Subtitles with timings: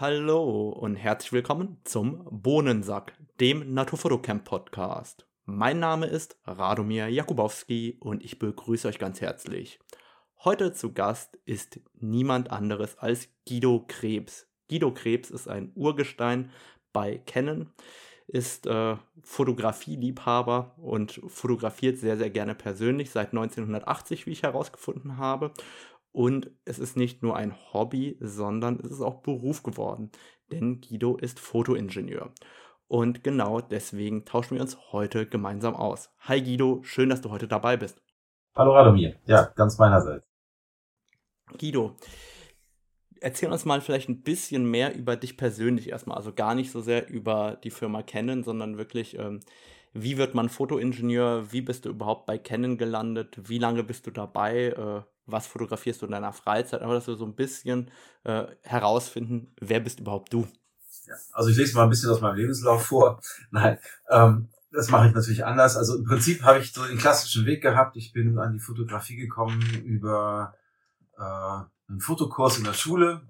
[0.00, 5.26] Hallo und herzlich willkommen zum Bohnensack, dem Naturfotocamp Podcast.
[5.44, 9.80] Mein Name ist Radomir Jakubowski und ich begrüße euch ganz herzlich.
[10.44, 14.48] Heute zu Gast ist niemand anderes als Guido Krebs.
[14.70, 16.50] Guido Krebs ist ein Urgestein
[16.94, 17.70] bei Canon,
[18.26, 25.52] ist äh, Fotografieliebhaber und fotografiert sehr, sehr gerne persönlich seit 1980, wie ich herausgefunden habe.
[26.12, 30.10] Und es ist nicht nur ein Hobby, sondern es ist auch Beruf geworden.
[30.50, 32.32] Denn Guido ist Fotoingenieur.
[32.86, 36.10] Und genau deswegen tauschen wir uns heute gemeinsam aus.
[36.20, 38.02] Hi Guido, schön, dass du heute dabei bist.
[38.54, 40.28] Hallo Radomir, ja, ganz meinerseits.
[41.58, 41.96] Guido,
[43.22, 46.18] erzähl uns mal vielleicht ein bisschen mehr über dich persönlich erstmal.
[46.18, 49.40] Also gar nicht so sehr über die Firma Canon, sondern wirklich, ähm,
[49.94, 51.50] wie wird man Fotoingenieur?
[51.52, 53.48] Wie bist du überhaupt bei Canon gelandet?
[53.48, 54.66] Wie lange bist du dabei?
[54.68, 56.82] Äh, was fotografierst du in deiner Freizeit?
[56.82, 57.90] Aber dass wir so ein bisschen
[58.24, 60.46] äh, herausfinden, wer bist überhaupt du?
[61.06, 63.20] Ja, also ich lese mal ein bisschen aus meinem Lebenslauf vor.
[63.50, 63.78] Nein,
[64.10, 65.76] ähm, das mache ich natürlich anders.
[65.76, 67.96] Also im Prinzip habe ich so den klassischen Weg gehabt.
[67.96, 70.54] Ich bin an die Fotografie gekommen über
[71.18, 73.22] äh, einen Fotokurs in der Schule,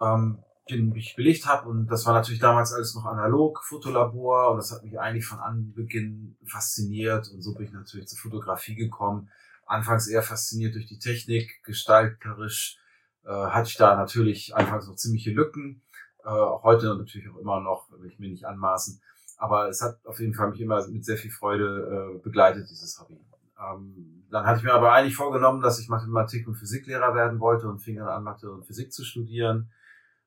[0.00, 1.68] ähm, den ich belegt habe.
[1.68, 4.50] Und das war natürlich damals alles noch analog, Fotolabor.
[4.50, 7.30] Und das hat mich eigentlich von Anbeginn fasziniert.
[7.32, 9.30] Und so bin ich natürlich zur Fotografie gekommen.
[9.66, 12.78] Anfangs eher fasziniert durch die Technik, gestalterisch
[13.24, 15.82] äh, hatte ich da natürlich anfangs noch ziemliche Lücken
[16.24, 16.30] äh,
[16.62, 19.00] heute natürlich auch immer noch, will ich mir nicht anmaßen.
[19.36, 22.98] Aber es hat auf jeden Fall mich immer mit sehr viel Freude äh, begleitet, dieses
[22.98, 23.20] Hobby.
[23.58, 27.68] Ähm, dann hatte ich mir aber eigentlich vorgenommen, dass ich Mathematik- und Physiklehrer werden wollte
[27.68, 29.70] und fing dann an, Mathe und Physik zu studieren.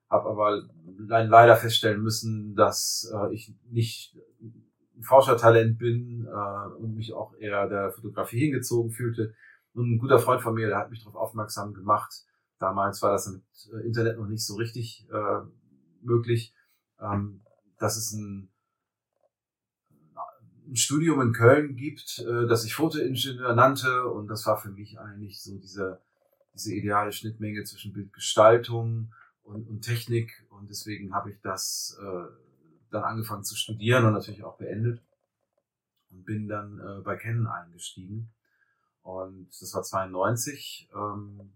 [0.10, 0.64] Habe aber
[0.98, 4.16] leider feststellen müssen, dass äh, ich nicht
[4.98, 9.34] ein Forschertalent bin äh, und mich auch eher der Fotografie hingezogen fühlte.
[9.74, 12.26] Und ein guter Freund von mir, der hat mich darauf aufmerksam gemacht.
[12.60, 15.42] Damals war das mit äh, Internet noch nicht so richtig äh,
[16.02, 16.54] möglich,
[17.00, 17.44] ähm,
[17.78, 18.50] dass es ein,
[20.68, 25.00] ein Studium in Köln gibt, äh, das sich Fotoingenieur nannte und das war für mich
[25.00, 26.02] eigentlich so diese,
[26.56, 32.47] diese ideale Schnittmenge zwischen Bildgestaltung und, und Technik und deswegen habe ich das äh,
[32.92, 35.02] dann angefangen zu studieren und natürlich auch beendet
[36.12, 38.32] und bin dann äh, bei Canon eingestiegen
[39.08, 40.90] und das war 92.
[40.94, 41.54] Ähm,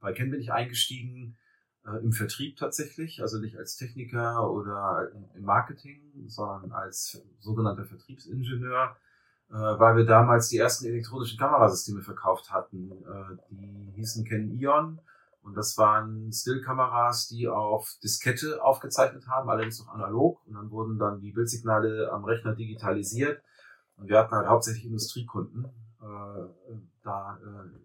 [0.00, 1.36] bei Canon bin ich eingestiegen
[1.84, 8.96] äh, im Vertrieb tatsächlich, also nicht als Techniker oder im Marketing, sondern als sogenannter Vertriebsingenieur,
[9.50, 12.92] äh, weil wir damals die ersten elektronischen Kamerasysteme verkauft hatten.
[12.92, 15.00] Äh, die hießen Canon Ion
[15.44, 20.98] und das waren Stillkameras, die auf Diskette aufgezeichnet haben, allerdings noch analog und dann wurden
[20.98, 23.42] dann die Bildsignale am Rechner digitalisiert
[23.96, 25.66] und wir hatten halt hauptsächlich Industriekunden
[26.00, 26.48] äh,
[27.02, 27.84] da äh,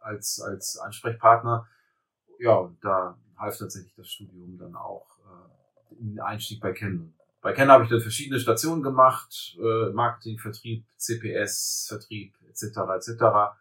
[0.00, 1.66] als, als Ansprechpartner
[2.38, 7.14] ja, und da half tatsächlich das Studium dann auch äh, den Einstieg bei Canon.
[7.40, 12.62] Bei Canon habe ich dann verschiedene Stationen gemacht, äh, Marketing, Vertrieb, CPS, Vertrieb etc.
[12.94, 13.54] etc.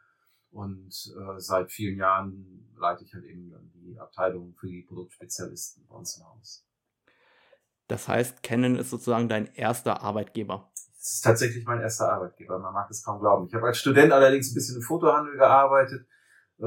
[0.51, 5.85] Und äh, seit vielen Jahren leite ich halt eben dann die Abteilung für die Produktspezialisten
[5.88, 6.66] bei uns im Haus.
[7.88, 10.72] Das heißt, Canon ist sozusagen dein erster Arbeitgeber.
[11.00, 13.47] Es ist tatsächlich mein erster Arbeitgeber, man mag es kaum glauben.
[13.47, 16.06] Ich habe als Student allerdings ein bisschen im Fotohandel gearbeitet,
[16.59, 16.63] äh,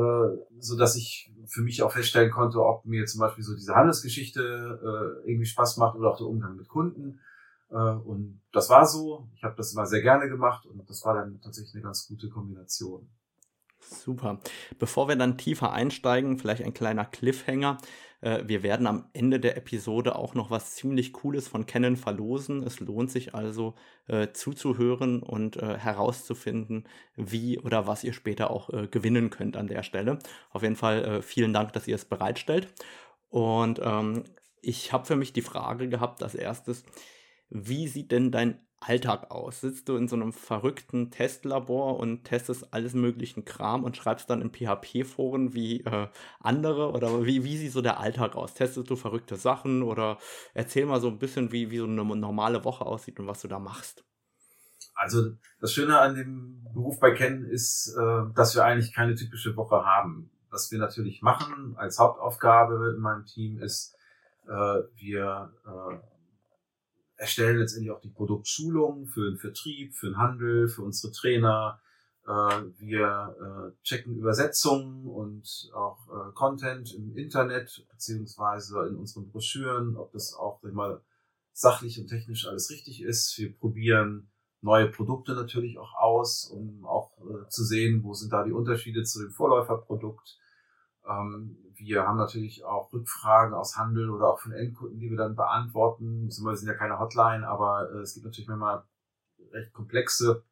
[0.59, 4.41] so dass ich für mich auch feststellen konnte, ob mir zum Beispiel so diese Handelsgeschichte
[4.43, 7.21] äh, irgendwie Spaß macht oder auch der Umgang mit Kunden.
[7.71, 9.29] Äh, und das war so.
[9.35, 12.29] Ich habe das immer sehr gerne gemacht und das war dann tatsächlich eine ganz gute
[12.29, 13.09] Kombination.
[13.89, 14.41] Super.
[14.79, 17.79] Bevor wir dann tiefer einsteigen, vielleicht ein kleiner Cliffhanger.
[18.21, 22.63] Äh, wir werden am Ende der Episode auch noch was ziemlich Cooles von Canon verlosen.
[22.63, 23.75] Es lohnt sich also
[24.07, 29.83] äh, zuzuhören und äh, herauszufinden, wie oder was ihr später auch gewinnen könnt an der
[29.83, 30.19] Stelle.
[30.51, 32.69] Auf jeden Fall vielen Dank, dass ihr es bereitstellt.
[33.29, 34.25] Und ähm,
[34.63, 36.85] ich habe für mich die Frage gehabt als erstes,
[37.51, 39.61] wie sieht denn dein Alltag aus?
[39.61, 44.43] Sitzt du in so einem verrückten Testlabor und testest alles möglichen Kram und schreibst dann
[44.43, 46.09] in PHP-Foren wie äh,
[46.41, 46.93] andere?
[46.93, 48.55] Oder wie, wie sieht so der Alltag aus?
[48.55, 50.19] Testest du verrückte Sachen oder
[50.53, 53.49] erzähl mal so ein bisschen, wie, wie so eine normale Woche aussieht und was du
[53.49, 54.05] da machst?
[54.95, 59.57] Also das Schöne an dem Beruf bei Ken ist, äh, dass wir eigentlich keine typische
[59.57, 60.31] Woche haben.
[60.51, 63.97] Was wir natürlich machen als Hauptaufgabe in meinem Team ist,
[64.47, 65.97] äh, wir äh,
[67.17, 71.81] erstellen letztendlich auch die Produktschulung für den Vertrieb, für den Handel, für unsere Trainer.
[72.27, 72.31] Äh,
[72.79, 80.13] wir äh, checken Übersetzungen und auch äh, Content im Internet beziehungsweise in unseren Broschüren, ob
[80.13, 81.03] das auch sag mal,
[81.53, 83.39] sachlich und technisch alles richtig ist.
[83.39, 87.13] Wir probieren neue Produkte natürlich auch aus, um auch
[87.49, 90.39] zu sehen, wo sind da die Unterschiede zu dem Vorläuferprodukt.
[91.07, 95.37] Ähm, wir haben natürlich auch Rückfragen aus Handel oder auch von Endkunden, die wir dann
[95.37, 96.29] beantworten.
[96.29, 98.85] Wir sind ja keine Hotline, aber äh, es gibt natürlich manchmal
[99.53, 100.45] recht komplexe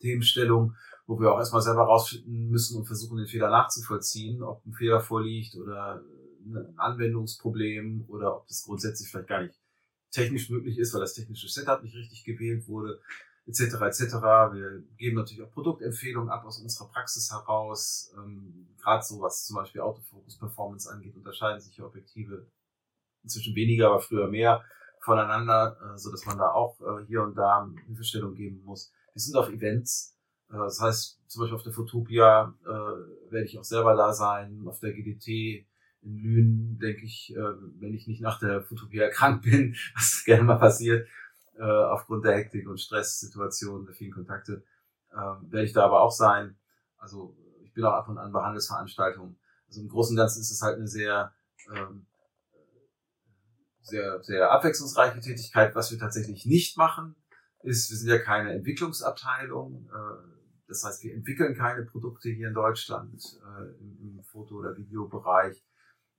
[0.00, 0.76] Themenstellungen,
[1.06, 5.00] wo wir auch erstmal selber rausfinden müssen und versuchen, den Fehler nachzuvollziehen, ob ein Fehler
[5.00, 6.02] vorliegt oder
[6.44, 9.58] ein Anwendungsproblem oder ob das grundsätzlich vielleicht gar nicht
[10.10, 13.00] technisch möglich ist, weil das technische Setup nicht richtig gewählt wurde,
[13.50, 13.74] etc.
[13.82, 14.14] etc.
[14.52, 18.12] Wir geben natürlich auch Produktempfehlungen ab aus unserer Praxis heraus.
[18.16, 22.46] Ähm, Gerade so, was zum Beispiel Autofokus Performance angeht, unterscheiden sich Objektive
[23.22, 24.64] inzwischen weniger, aber früher mehr
[25.00, 28.92] voneinander, äh, so dass man da auch äh, hier und da Hilfestellung geben muss.
[29.12, 30.16] Wir sind auf Events,
[30.50, 34.62] äh, das heißt zum Beispiel auf der Fotopia äh, werde ich auch selber da sein,
[34.66, 35.66] auf der GDT
[36.02, 40.44] in Lünen, denke ich, äh, wenn ich nicht nach der Fotopia erkrankt bin, was gerne
[40.44, 41.06] mal passiert,
[41.60, 44.64] äh, aufgrund der Hektik und Stresssituationen, der vielen Kontakte,
[45.10, 46.58] äh, werde ich da aber auch sein.
[46.96, 49.38] Also ich bin auch ab und an bei Handelsveranstaltungen.
[49.68, 51.34] Also im Großen und Ganzen ist es halt eine sehr,
[51.74, 52.06] ähm,
[53.82, 55.74] sehr, sehr abwechslungsreiche Tätigkeit.
[55.74, 57.14] Was wir tatsächlich nicht machen,
[57.62, 59.88] ist, wir sind ja keine Entwicklungsabteilung.
[59.88, 64.76] Äh, das heißt, wir entwickeln keine Produkte hier in Deutschland äh, im, im Foto- oder
[64.76, 65.62] Videobereich.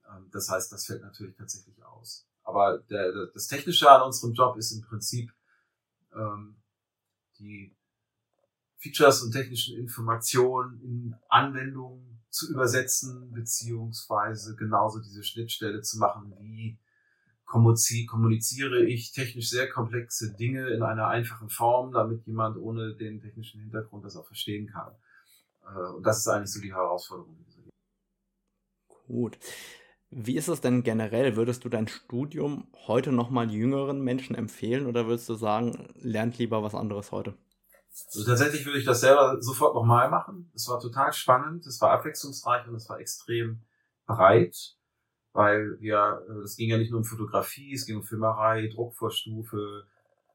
[0.07, 2.27] Ähm, das heißt, das fällt natürlich tatsächlich aus.
[2.43, 5.31] Aber der, das Technische an unserem Job ist im Prinzip
[6.13, 6.55] ähm,
[7.39, 7.75] die
[8.77, 16.79] Features und technischen Informationen in Anwendungen zu übersetzen, beziehungsweise genauso diese Schnittstelle zu machen, wie
[17.45, 23.59] kommuniziere ich technisch sehr komplexe Dinge in einer einfachen Form, damit jemand ohne den technischen
[23.59, 24.95] Hintergrund das auch verstehen kann.
[25.65, 27.45] Äh, und das ist eigentlich so die Herausforderung.
[29.07, 29.37] Gut.
[30.11, 31.37] Wie ist es denn generell?
[31.37, 36.61] Würdest du dein Studium heute nochmal jüngeren Menschen empfehlen oder würdest du sagen, lernt lieber
[36.63, 37.33] was anderes heute?
[38.07, 40.51] Also tatsächlich würde ich das selber sofort nochmal machen.
[40.53, 43.61] Es war total spannend, es war abwechslungsreich und es war extrem
[44.05, 44.75] breit,
[45.31, 49.87] weil wir, äh, es ging ja nicht nur um Fotografie, es ging um Filmerei, Druckvorstufe,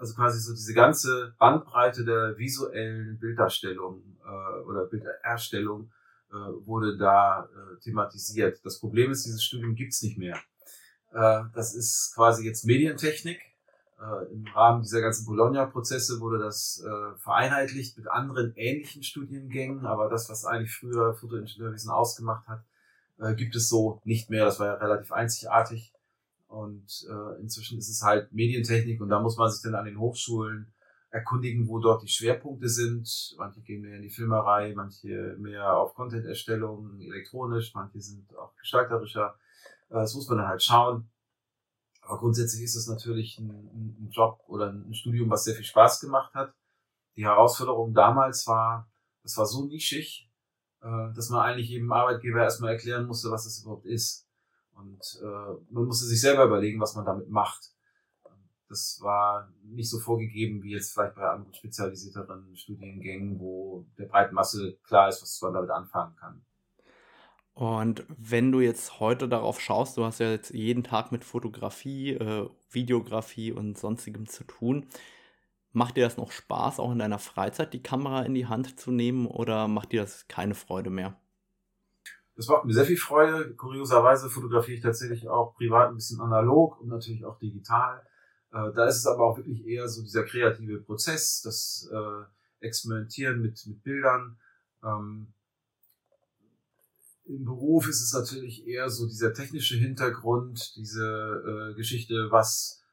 [0.01, 5.91] also quasi so diese ganze Bandbreite der visuellen Bilderstellung äh, oder Bildererstellung
[6.31, 6.33] äh,
[6.65, 8.65] wurde da äh, thematisiert.
[8.65, 10.37] Das Problem ist, dieses Studium gibt's nicht mehr.
[11.13, 13.39] Äh, das ist quasi jetzt Medientechnik.
[13.99, 20.09] Äh, Im Rahmen dieser ganzen Bologna-Prozesse wurde das äh, vereinheitlicht mit anderen ähnlichen Studiengängen, aber
[20.09, 22.63] das, was eigentlich früher Fotoingenieurwesen ausgemacht hat,
[23.19, 24.45] äh, gibt es so nicht mehr.
[24.45, 25.93] Das war ja relativ einzigartig.
[26.51, 29.97] Und äh, inzwischen ist es halt Medientechnik und da muss man sich dann an den
[29.97, 30.73] Hochschulen
[31.09, 33.35] erkundigen, wo dort die Schwerpunkte sind.
[33.37, 39.35] Manche gehen mehr in die Filmerei, manche mehr auf Content-Erstellung, elektronisch, manche sind auch gestalterischer.
[39.89, 41.09] Äh, das muss man dann halt schauen.
[42.01, 46.01] Aber grundsätzlich ist es natürlich ein, ein Job oder ein Studium, was sehr viel Spaß
[46.01, 46.53] gemacht hat.
[47.15, 48.91] Die Herausforderung damals war,
[49.23, 50.29] es war so nischig,
[50.81, 54.27] äh, dass man eigentlich jedem Arbeitgeber erstmal erklären musste, was es überhaupt ist.
[54.81, 57.71] Und äh, man musste sich selber überlegen, was man damit macht.
[58.67, 64.33] Das war nicht so vorgegeben wie jetzt vielleicht bei anderen spezialisierteren Studiengängen, wo der breiten
[64.33, 66.45] Masse klar ist, was man damit anfangen kann.
[67.53, 72.11] Und wenn du jetzt heute darauf schaust, du hast ja jetzt jeden Tag mit Fotografie,
[72.11, 74.87] äh, Videografie und sonstigem zu tun.
[75.73, 78.91] Macht dir das noch Spaß, auch in deiner Freizeit die Kamera in die Hand zu
[78.91, 81.20] nehmen oder macht dir das keine Freude mehr?
[82.35, 83.53] Das macht mir sehr viel Freude.
[83.55, 88.01] Kurioserweise fotografiere ich tatsächlich auch privat ein bisschen analog und natürlich auch digital.
[88.51, 93.41] Äh, da ist es aber auch wirklich eher so dieser kreative Prozess, das äh, Experimentieren
[93.41, 94.37] mit, mit Bildern.
[94.83, 95.33] Ähm,
[97.25, 102.83] Im Beruf ist es natürlich eher so dieser technische Hintergrund, diese äh, Geschichte, was,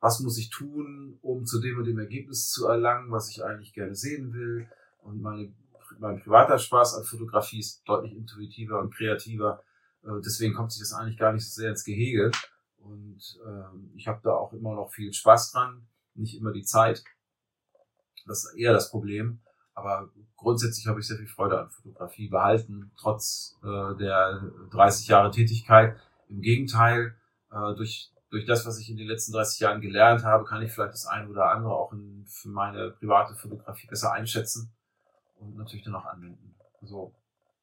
[0.00, 3.72] was muss ich tun, um zu dem und dem Ergebnis zu erlangen, was ich eigentlich
[3.72, 4.68] gerne sehen will.
[4.98, 5.52] Und meine
[5.98, 9.62] mein privater Spaß an Fotografie ist deutlich intuitiver und kreativer.
[10.02, 12.30] Äh, deswegen kommt sich das eigentlich gar nicht so sehr ins Gehege.
[12.78, 17.02] Und ähm, ich habe da auch immer noch viel Spaß dran, nicht immer die Zeit.
[18.26, 19.40] Das ist eher das Problem.
[19.74, 25.30] Aber grundsätzlich habe ich sehr viel Freude an Fotografie behalten, trotz äh, der 30 Jahre
[25.30, 25.96] Tätigkeit.
[26.28, 27.14] Im Gegenteil,
[27.50, 30.72] äh, durch, durch das, was ich in den letzten 30 Jahren gelernt habe, kann ich
[30.72, 34.75] vielleicht das eine oder andere auch in, für meine private Fotografie besser einschätzen
[35.38, 36.54] und natürlich dann auch anwenden.
[36.80, 37.14] Also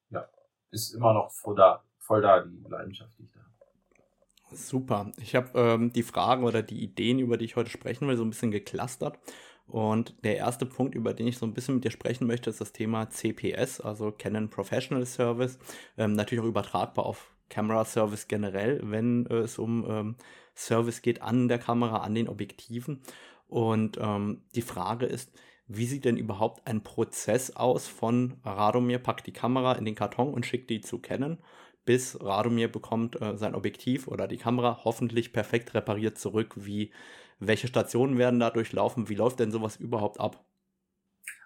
[0.09, 0.27] ja,
[0.71, 4.55] ist immer noch voll da, voll da die Leidenschaft, die ich da habe.
[4.55, 5.11] Super.
[5.17, 8.23] Ich habe ähm, die Fragen oder die Ideen, über die ich heute sprechen will, so
[8.23, 9.17] ein bisschen geclustert.
[9.65, 12.61] Und der erste Punkt, über den ich so ein bisschen mit dir sprechen möchte, ist
[12.61, 15.57] das Thema CPS, also Canon Professional Service.
[15.97, 20.15] Ähm, natürlich auch übertragbar auf Camera Service generell, wenn äh, es um ähm,
[20.55, 23.01] Service geht an der Kamera, an den Objektiven.
[23.47, 25.31] Und ähm, die Frage ist,
[25.75, 30.33] wie sieht denn überhaupt ein Prozess aus von Radomir packt die Kamera in den Karton
[30.33, 31.39] und schickt die zu Canon,
[31.85, 36.53] bis Radomir bekommt äh, sein Objektiv oder die Kamera hoffentlich perfekt repariert zurück?
[36.55, 36.91] Wie,
[37.39, 39.09] welche Stationen werden da durchlaufen?
[39.09, 40.45] Wie läuft denn sowas überhaupt ab?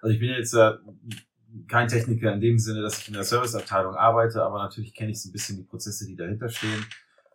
[0.01, 0.73] Also ich bin jetzt äh,
[1.67, 5.21] kein Techniker in dem Sinne, dass ich in der Serviceabteilung arbeite, aber natürlich kenne ich
[5.21, 6.85] so ein bisschen die Prozesse, die dahinter stehen.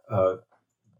[0.08, 0.37] Äh,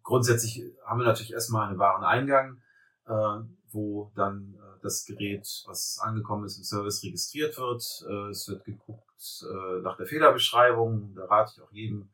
[0.03, 2.61] grundsätzlich haben wir natürlich erstmal einen Wareneingang,
[3.07, 8.05] äh, wo dann äh, das Gerät, was angekommen ist im Service, registriert wird.
[8.09, 11.15] Äh, es wird geguckt äh, nach der Fehlerbeschreibung.
[11.15, 12.11] Da rate ich auch jedem,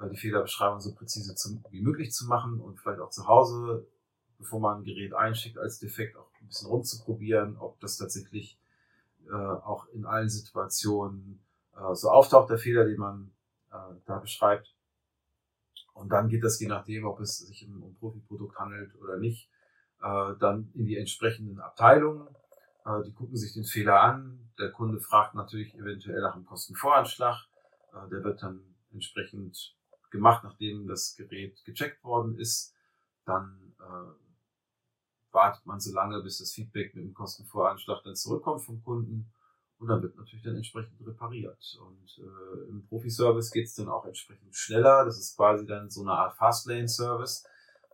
[0.00, 1.34] äh, die Fehlerbeschreibung so präzise
[1.70, 3.86] wie möglich zu machen und vielleicht auch zu Hause,
[4.38, 8.58] bevor man ein Gerät einschickt, als defekt auch ein bisschen rumzuprobieren, ob das tatsächlich
[9.30, 11.40] auch in allen Situationen
[11.92, 13.30] so auftaucht, der Fehler, den man
[13.70, 14.74] da beschreibt.
[15.94, 19.48] Und dann geht das je nachdem, ob es sich um ein Profiprodukt handelt oder nicht,
[20.02, 22.26] äh, dann in die entsprechenden Abteilungen.
[22.84, 24.50] Äh, die gucken sich den Fehler an.
[24.58, 27.46] Der Kunde fragt natürlich eventuell nach einem Kostenvoranschlag.
[27.92, 29.76] Äh, der wird dann entsprechend
[30.10, 32.74] gemacht, nachdem das Gerät gecheckt worden ist.
[33.24, 38.82] Dann äh, wartet man so lange, bis das Feedback mit dem Kostenvoranschlag dann zurückkommt vom
[38.82, 39.32] Kunden.
[39.78, 41.78] Und dann wird natürlich dann entsprechend repariert.
[41.80, 45.04] Und äh, im Profi-Service geht es dann auch entsprechend schneller.
[45.04, 47.44] Das ist quasi dann so eine Art Fastlane-Service,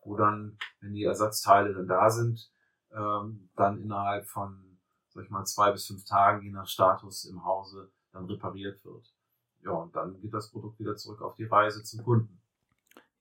[0.08, 2.50] wo dann, wenn die Ersatzteile dann da sind,
[2.92, 7.44] ähm, dann innerhalb von, sag ich mal, zwei bis fünf Tagen, je nach Status im
[7.44, 9.14] Hause, dann repariert wird.
[9.62, 12.40] Ja, und dann geht das Produkt wieder zurück auf die Reise zum Kunden.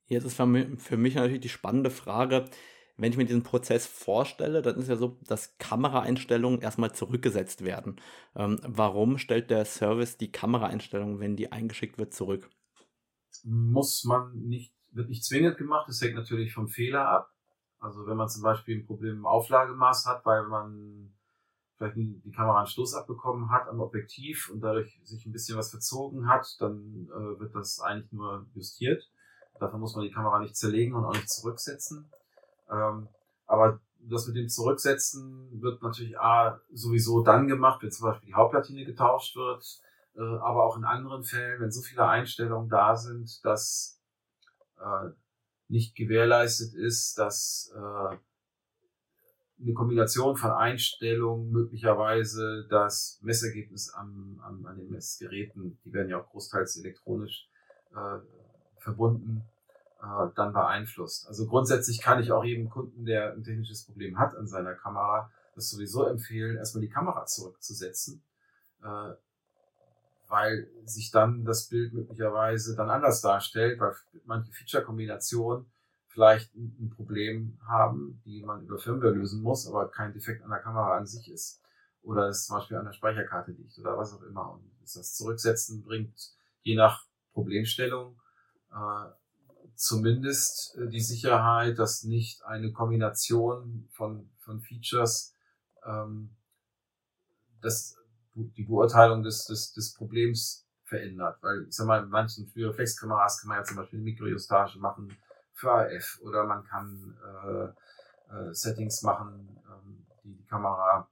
[0.05, 0.45] Jetzt ist für
[0.97, 2.45] mich natürlich die spannende Frage,
[2.95, 7.97] wenn ich mir diesen Prozess vorstelle, dann ist ja so, dass Kameraeinstellungen erstmal zurückgesetzt werden.
[8.35, 12.49] Ähm, warum stellt der Service die Kameraeinstellungen, wenn die eingeschickt wird, zurück?
[13.43, 15.87] Muss man nicht, wird nicht zwingend gemacht.
[15.87, 17.31] Das hängt natürlich vom Fehler ab.
[17.79, 21.13] Also wenn man zum Beispiel ein Problem im Auflagemaß hat, weil man
[21.77, 25.69] vielleicht die Kamera einen Stoß abbekommen hat am Objektiv und dadurch sich ein bisschen was
[25.69, 29.07] verzogen hat, dann äh, wird das eigentlich nur justiert.
[29.59, 32.09] Dafür muss man die Kamera nicht zerlegen und auch nicht zurücksetzen.
[32.69, 33.07] Ähm,
[33.45, 38.35] aber das mit dem Zurücksetzen wird natürlich A, sowieso dann gemacht, wenn zum Beispiel die
[38.35, 39.63] Hauptplatine getauscht wird,
[40.15, 43.96] äh, aber auch in anderen Fällen, wenn so viele Einstellungen da sind, dass
[44.79, 45.09] äh,
[45.67, 48.17] nicht gewährleistet ist, dass äh,
[49.59, 56.21] eine Kombination von Einstellungen möglicherweise das Messergebnis an, an, an den Messgeräten, die werden ja
[56.21, 57.49] auch großteils elektronisch
[57.91, 58.19] äh,
[58.77, 59.43] verbunden,
[60.01, 61.27] äh, dann beeinflusst.
[61.27, 65.31] Also grundsätzlich kann ich auch jedem Kunden, der ein technisches Problem hat an seiner Kamera,
[65.55, 68.23] das sowieso empfehlen, erstmal die Kamera zurückzusetzen,
[68.83, 69.13] äh,
[70.27, 75.65] weil sich dann das Bild möglicherweise dann anders darstellt, weil manche Feature-Kombinationen
[76.07, 80.59] vielleicht ein Problem haben, die man über Firmware lösen muss, aber kein Defekt an der
[80.59, 81.61] Kamera an sich ist.
[82.01, 84.53] Oder es zum Beispiel an der Speicherkarte liegt oder was auch immer.
[84.53, 86.15] Und das Zurücksetzen bringt
[86.63, 88.19] je nach Problemstellung
[88.71, 89.11] äh,
[89.75, 95.35] zumindest äh, die Sicherheit, dass nicht eine Kombination von, von Features
[95.85, 96.35] ähm,
[97.61, 97.95] das,
[98.43, 101.37] die Beurteilung des, des, des Problems verändert.
[101.41, 105.17] Weil ich sag mal, in manchen Reflexkameras kann man ja zum Beispiel eine Mikrojustage machen
[105.53, 107.65] für AF oder man kann äh,
[108.33, 111.09] äh, Settings machen, ähm, die die Kamera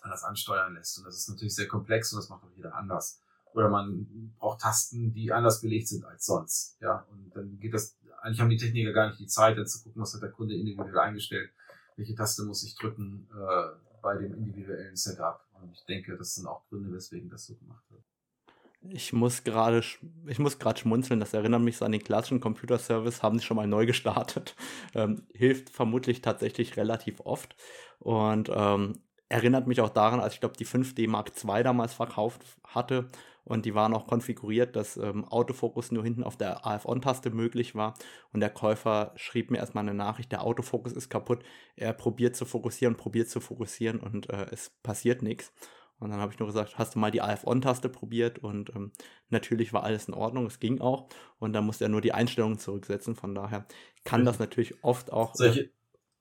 [0.00, 0.98] anders ansteuern lässt.
[0.98, 3.20] Und das ist natürlich sehr komplex und das macht auch jeder anders
[3.52, 6.76] oder man braucht Tasten, die anders belegt sind als sonst.
[6.80, 9.82] Ja, und dann geht das, eigentlich haben die Techniker gar nicht die Zeit, dann zu
[9.82, 11.50] gucken, was hat der Kunde individuell eingestellt,
[11.96, 15.40] welche Taste muss ich drücken äh, bei dem individuellen Setup.
[15.62, 18.02] Und ich denke, das sind auch Gründe, weswegen das so gemacht wird.
[18.80, 19.82] Ich muss gerade
[20.26, 23.56] ich muss gerade schmunzeln, das erinnert mich so an den klassischen Computerservice, haben sie schon
[23.56, 24.54] mal neu gestartet.
[24.94, 27.54] Ähm, hilft vermutlich tatsächlich relativ oft.
[27.98, 32.42] Und ähm, erinnert mich auch daran, als ich glaube, die 5D Mark II damals verkauft
[32.64, 33.10] hatte
[33.48, 37.94] und die waren auch konfiguriert, dass ähm, Autofokus nur hinten auf der AF-On-Taste möglich war
[38.32, 41.42] und der Käufer schrieb mir erstmal eine Nachricht, der Autofokus ist kaputt,
[41.76, 45.52] er probiert zu fokussieren, probiert zu fokussieren und äh, es passiert nichts.
[46.00, 48.38] Und dann habe ich nur gesagt, hast du mal die AF-On-Taste probiert?
[48.38, 48.92] Und ähm,
[49.30, 51.08] natürlich war alles in Ordnung, es ging auch.
[51.38, 53.16] Und dann musste er nur die Einstellungen zurücksetzen.
[53.16, 53.66] Von daher
[54.04, 55.34] kann das natürlich oft auch.
[55.34, 55.70] Äh, solche,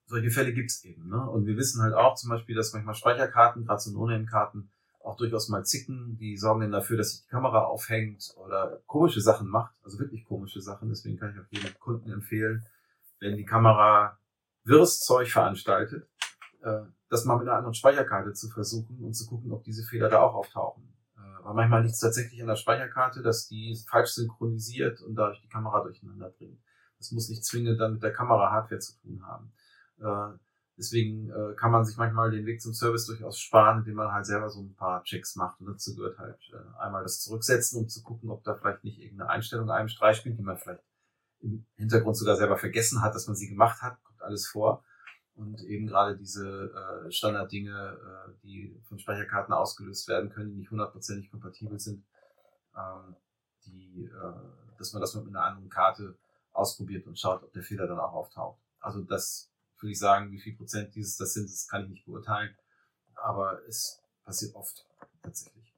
[0.08, 1.08] solche Fälle gibt es eben.
[1.10, 1.30] Ne?
[1.30, 4.72] Und wir wissen halt auch zum Beispiel, dass manchmal Speicherkarten, gerade so No-Name-Karten,
[5.08, 6.18] auch durchaus mal zicken.
[6.18, 9.74] Die sorgen dann dafür, dass sich die Kamera aufhängt oder komische Sachen macht.
[9.84, 10.90] Also wirklich komische Sachen.
[10.90, 12.66] Deswegen kann ich auch jedem Kunden empfehlen,
[13.20, 14.20] wenn die Kamera
[14.64, 16.08] wirres Zeug veranstaltet,
[16.62, 20.10] äh, das mal mit einer anderen Speicherkarte zu versuchen und zu gucken, ob diese Fehler
[20.10, 20.84] da auch auftauchen.
[21.16, 25.42] Äh, weil manchmal liegt es tatsächlich an der Speicherkarte, dass die falsch synchronisiert und dadurch
[25.42, 26.60] die Kamera durcheinander bringt.
[26.98, 29.54] Das muss nicht zwingend dann mit der Kamera-Hardware zu tun haben.
[30.78, 34.28] Deswegen äh, kann man sich manchmal den Weg zum Service durchaus sparen, indem man halt
[34.28, 35.60] selber so ein paar Checks macht.
[35.60, 39.00] Und dazu gehört halt äh, einmal das Zurücksetzen, um zu gucken, ob da vielleicht nicht
[39.00, 40.84] irgendeine Einstellung einem Streich spielt, die man vielleicht
[41.42, 44.04] im Hintergrund sogar selber vergessen hat, dass man sie gemacht hat.
[44.04, 44.84] Kommt alles vor.
[45.34, 50.72] Und eben gerade diese äh, Standarddinge, äh, die von Speicherkarten ausgelöst werden können, die nicht
[50.72, 52.04] hundertprozentig kompatibel sind,
[52.76, 53.16] ähm,
[53.66, 56.18] die, äh, dass man das mit einer anderen Karte
[56.54, 58.60] ausprobiert und schaut, ob der Fehler dann auch auftaucht.
[58.80, 62.06] Also das würde ich sagen, wie viel Prozent dieses das sind, das kann ich nicht
[62.06, 62.56] beurteilen.
[63.16, 64.86] Aber es passiert oft
[65.24, 65.74] tatsächlich.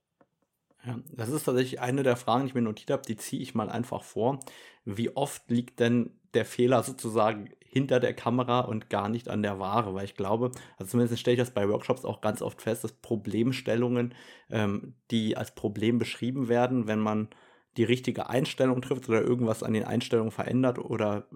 [0.84, 3.54] Ja, das ist tatsächlich eine der Fragen, die ich mir notiert habe, die ziehe ich
[3.54, 4.40] mal einfach vor.
[4.84, 9.58] Wie oft liegt denn der Fehler sozusagen hinter der Kamera und gar nicht an der
[9.58, 9.94] Ware?
[9.94, 12.92] Weil ich glaube, also zumindest stelle ich das bei Workshops auch ganz oft fest, dass
[12.92, 14.14] Problemstellungen,
[14.48, 17.28] ähm, die als Problem beschrieben werden, wenn man
[17.76, 21.28] die richtige Einstellung trifft oder irgendwas an den Einstellungen verändert oder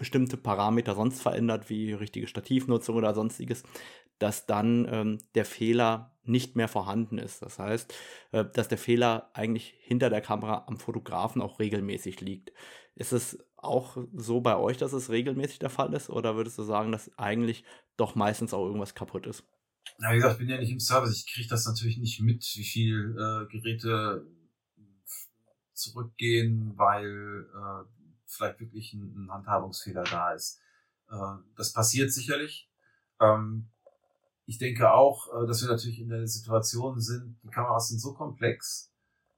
[0.00, 3.62] bestimmte Parameter sonst verändert, wie richtige Stativnutzung oder sonstiges,
[4.18, 7.42] dass dann ähm, der Fehler nicht mehr vorhanden ist.
[7.42, 7.94] Das heißt,
[8.32, 12.50] äh, dass der Fehler eigentlich hinter der Kamera am Fotografen auch regelmäßig liegt.
[12.96, 16.08] Ist es auch so bei euch, dass es regelmäßig der Fall ist?
[16.08, 17.62] Oder würdest du sagen, dass eigentlich
[17.98, 19.44] doch meistens auch irgendwas kaputt ist?
[19.98, 21.14] Na, wie gesagt, ich bin ja nicht im Service.
[21.18, 24.26] Ich kriege das natürlich nicht mit, wie viel äh, Geräte
[25.74, 27.99] zurückgehen, weil äh,
[28.32, 30.60] vielleicht wirklich ein, ein Handhabungsfehler da ist.
[31.10, 31.16] Äh,
[31.56, 32.68] das passiert sicherlich.
[33.20, 33.68] Ähm,
[34.46, 38.14] ich denke auch, äh, dass wir natürlich in der Situation sind, die Kameras sind so
[38.14, 38.90] komplex,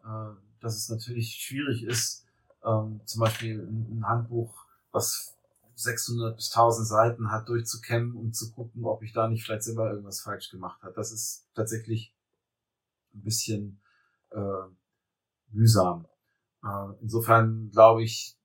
[0.02, 2.24] äh, dass es natürlich schwierig ist,
[2.64, 5.36] ähm, zum Beispiel ein, Handbuch, was
[5.74, 9.90] 600 bis 1000 Seiten hat, durchzukämmen, um zu gucken, ob ich da nicht vielleicht selber
[9.90, 10.94] irgendwas falsch gemacht habe.
[10.94, 12.14] Das ist tatsächlich
[13.14, 13.80] ein bisschen
[15.50, 16.06] mühsam.
[17.00, 18.36] Insofern glaube ich,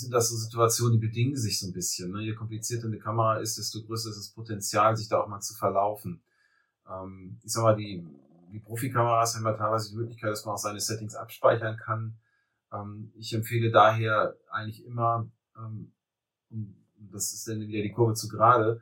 [0.00, 2.12] sind das so Situationen, die bedingen sich so ein bisschen.
[2.12, 2.22] Ne?
[2.22, 5.54] Je komplizierter eine Kamera ist, desto größer ist das Potenzial, sich da auch mal zu
[5.54, 6.22] verlaufen.
[6.88, 8.06] Ähm, ich sag mal, die,
[8.52, 12.18] die Profikameras haben ja teilweise die Möglichkeit, dass man auch seine Settings abspeichern kann.
[12.72, 15.92] Ähm, ich empfehle daher eigentlich immer, ähm,
[16.96, 18.80] das ist dann wieder die Kurve zu gerade,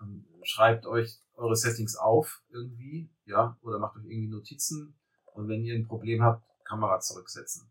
[0.00, 4.94] ähm, schreibt euch eure Settings auf irgendwie, ja, oder macht euch irgendwie Notizen
[5.34, 7.68] und wenn ihr ein Problem habt, Kamera zurücksetzen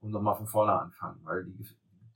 [0.00, 1.66] und nochmal von vorne anfangen, weil die,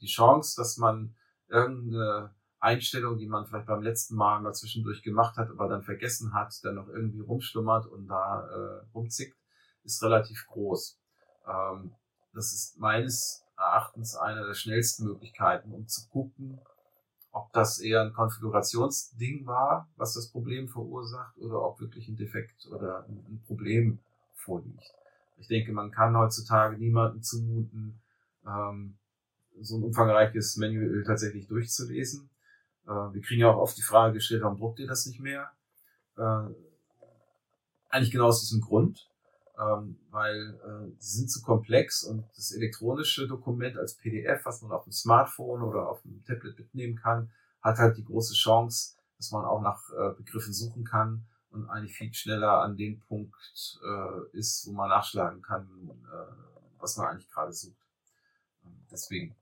[0.01, 1.15] die Chance, dass man
[1.49, 6.35] irgendeine Einstellung, die man vielleicht beim letzten Mal mal zwischendurch gemacht hat, aber dann vergessen
[6.35, 9.37] hat, dann noch irgendwie rumschlummert und da äh, rumzickt,
[9.85, 10.99] ist relativ groß.
[11.47, 11.95] Ähm,
[12.33, 16.61] das ist meines Erachtens eine der schnellsten Möglichkeiten, um zu gucken,
[17.37, 22.67] ob das eher ein Konfigurationsding war, was das Problem verursacht, oder ob wirklich ein Defekt
[22.67, 23.99] oder ein, Problem
[24.35, 24.95] vorliegt.
[25.37, 28.01] Ich denke, man kann heutzutage niemanden zumuten,
[28.47, 28.97] ähm,
[29.61, 32.29] so ein umfangreiches Manual tatsächlich durchzulesen.
[32.87, 35.51] Äh, wir kriegen ja auch oft die Frage gestellt, warum druckt ihr das nicht mehr?
[36.17, 36.49] Äh,
[37.89, 39.09] eigentlich genau aus diesem Grund,
[39.59, 44.73] ähm, weil äh, sie sind zu komplex und das elektronische Dokument als PDF, was man
[44.73, 47.31] auf dem Smartphone oder auf dem Tablet mitnehmen kann,
[47.63, 51.97] hat halt die große Chance, dass man auch nach äh, Begriffen suchen kann und eigentlich
[51.97, 53.35] viel schneller an dem Punkt
[53.83, 56.33] äh, ist, wo man nachschlagen kann, äh,
[56.79, 57.77] was man eigentlich gerade sucht.
[58.91, 59.35] Deswegen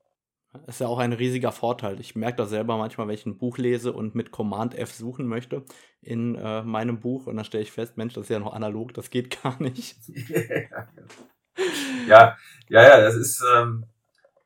[0.67, 2.01] ist ja auch ein riesiger Vorteil.
[2.01, 5.27] Ich merke da selber manchmal, wenn ich ein Buch lese und mit Command F suchen
[5.27, 5.65] möchte
[6.01, 8.95] in äh, meinem Buch und dann stelle ich fest, Mensch, das ist ja noch analog,
[8.95, 9.97] das geht gar nicht.
[12.09, 12.37] ja,
[12.69, 13.87] ja, ja, das ist, ähm,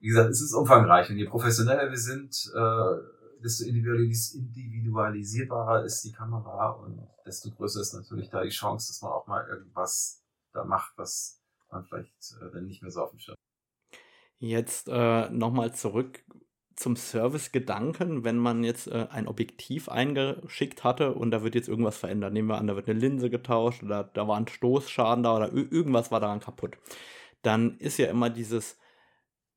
[0.01, 6.03] wie gesagt, es ist umfangreich und je professioneller wir sind, äh, desto individualis individualisierbarer ist
[6.03, 10.25] die Kamera und desto größer ist natürlich da die Chance, dass man auch mal irgendwas
[10.53, 11.41] da macht, was
[11.71, 13.37] man vielleicht äh, dann nicht mehr so auf dem Schirm
[14.39, 16.23] Jetzt äh, nochmal zurück
[16.77, 21.99] zum Service-Gedanken, wenn man jetzt äh, ein Objektiv eingeschickt hatte und da wird jetzt irgendwas
[21.99, 22.33] verändert.
[22.33, 25.53] Nehmen wir an, da wird eine Linse getauscht oder da war ein Stoßschaden da oder
[25.53, 26.79] irgendwas war daran kaputt.
[27.43, 28.79] Dann ist ja immer dieses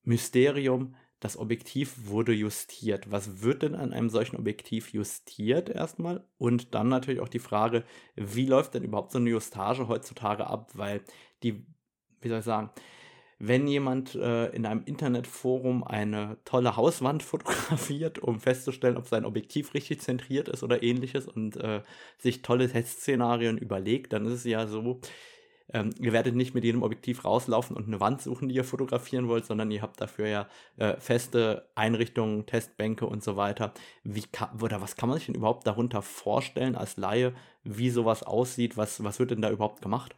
[0.04, 3.12] Mysterium, das Objektiv wurde justiert.
[3.12, 6.26] Was wird denn an einem solchen Objektiv justiert erstmal?
[6.40, 7.84] Und dann natürlich auch die Frage,
[8.16, 10.72] wie läuft denn überhaupt so eine Justage heutzutage ab?
[10.74, 11.02] Weil
[11.44, 11.68] die,
[12.22, 12.72] wie soll ich sagen,
[13.44, 19.74] wenn jemand äh, in einem Internetforum eine tolle Hauswand fotografiert, um festzustellen, ob sein Objektiv
[19.74, 21.82] richtig zentriert ist oder ähnliches und äh,
[22.20, 25.02] sich tolle Testszenarien überlegt, dann ist es ja so,
[25.74, 29.28] ähm, ihr werdet nicht mit jedem Objektiv rauslaufen und eine Wand suchen, die ihr fotografieren
[29.28, 33.74] wollt, sondern ihr habt dafür ja äh, feste Einrichtungen, Testbänke und so weiter.
[34.04, 34.24] Wie
[34.62, 38.78] oder was kann man sich denn überhaupt darunter vorstellen als Laie, wie sowas aussieht?
[38.78, 40.16] Was, was wird denn da überhaupt gemacht?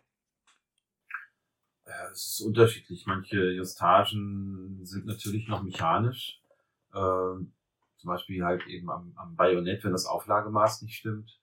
[1.93, 3.05] Ja, es ist unterschiedlich.
[3.05, 6.41] Manche Justagen sind natürlich noch mechanisch.
[6.93, 7.53] Ähm,
[7.97, 11.39] zum Beispiel halt eben am, am Bajonett, wenn das Auflagemaß nicht stimmt.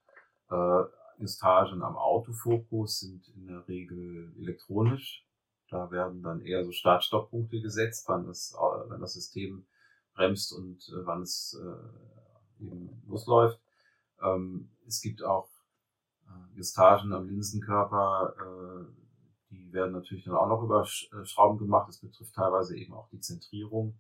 [0.51, 0.83] Äh,
[1.19, 5.25] Justagen am Autofokus sind in der Regel elektronisch.
[5.69, 9.67] Da werden dann eher so Start-Stopp-Punkte gesetzt, wann das, äh, wenn das System
[10.15, 13.61] bremst und äh, wann es äh, eben losläuft.
[14.23, 15.49] Ähm, es gibt auch
[16.27, 19.00] äh, Justagen am Linsenkörper, äh,
[19.51, 21.89] die werden natürlich dann auch noch über äh, Schrauben gemacht.
[21.89, 23.99] Das betrifft teilweise eben auch die Zentrierung.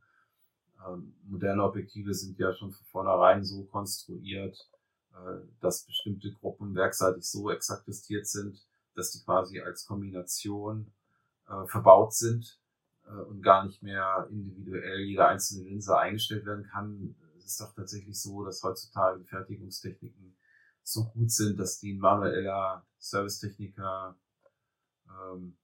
[0.86, 4.70] Ähm, moderne Objektive sind ja schon von vornherein so konstruiert,
[5.12, 10.92] äh, dass bestimmte Gruppen werkseitig so exakt justiert sind, dass die quasi als Kombination
[11.48, 12.58] äh, verbaut sind
[13.28, 17.16] und gar nicht mehr individuell jede einzelne Linse eingestellt werden kann.
[17.38, 20.36] Es ist doch tatsächlich so, dass heutzutage die Fertigungstechniken
[20.84, 24.16] so gut sind, dass die manueller Servicetechniker
[25.10, 25.56] ähm,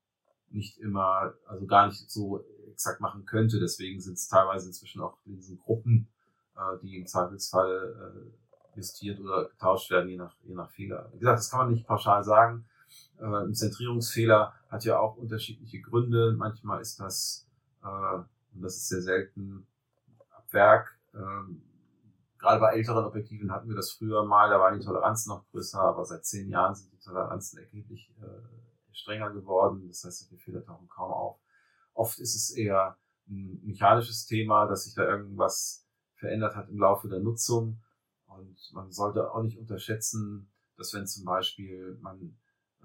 [0.50, 3.58] nicht immer, also gar nicht so exakt machen könnte.
[3.58, 6.08] Deswegen sind es teilweise inzwischen auch Linsengruppen,
[6.56, 8.24] äh, die im Zweifelsfall
[8.74, 11.10] äh, justiert oder getauscht werden, je nach, je nach Fehler.
[11.12, 12.66] Wie gesagt, das kann man nicht pauschal sagen.
[13.18, 16.34] Äh, ein Zentrierungsfehler hat ja auch unterschiedliche Gründe.
[16.36, 17.46] Manchmal ist das,
[17.82, 17.86] äh,
[18.54, 19.66] und das ist sehr selten,
[20.30, 20.98] ab Werk.
[21.14, 21.62] Ähm,
[22.38, 25.80] gerade bei älteren Objektiven hatten wir das früher mal, da waren die Toleranzen noch größer,
[25.80, 28.65] aber seit zehn Jahren sind die Toleranzen erheblich äh,
[28.96, 29.86] strenger geworden.
[29.88, 31.38] Das heißt, die Fehler tauchen kaum auf.
[31.94, 37.08] Oft ist es eher ein mechanisches Thema, dass sich da irgendwas verändert hat im Laufe
[37.08, 37.82] der Nutzung.
[38.26, 42.38] Und man sollte auch nicht unterschätzen, dass wenn zum Beispiel man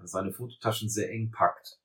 [0.03, 1.79] seine Fototaschen sehr eng packt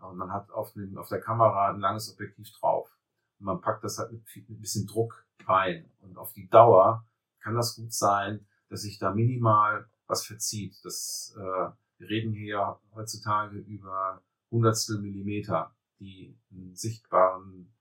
[0.00, 2.96] und man hat auf, dem, auf der Kamera ein langes Objektiv drauf
[3.38, 7.04] und man packt das halt mit, mit ein bisschen Druck rein und auf die Dauer
[7.40, 10.78] kann das gut sein, dass sich da minimal was verzieht.
[10.84, 17.72] Das, äh, wir reden hier heutzutage über Hundertstel Millimeter, die einen sichtbaren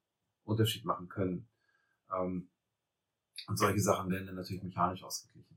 [0.43, 1.47] Unterschied machen können.
[2.13, 2.49] Ähm,
[3.47, 5.55] und solche Sachen werden dann natürlich mechanisch ausgeglichen.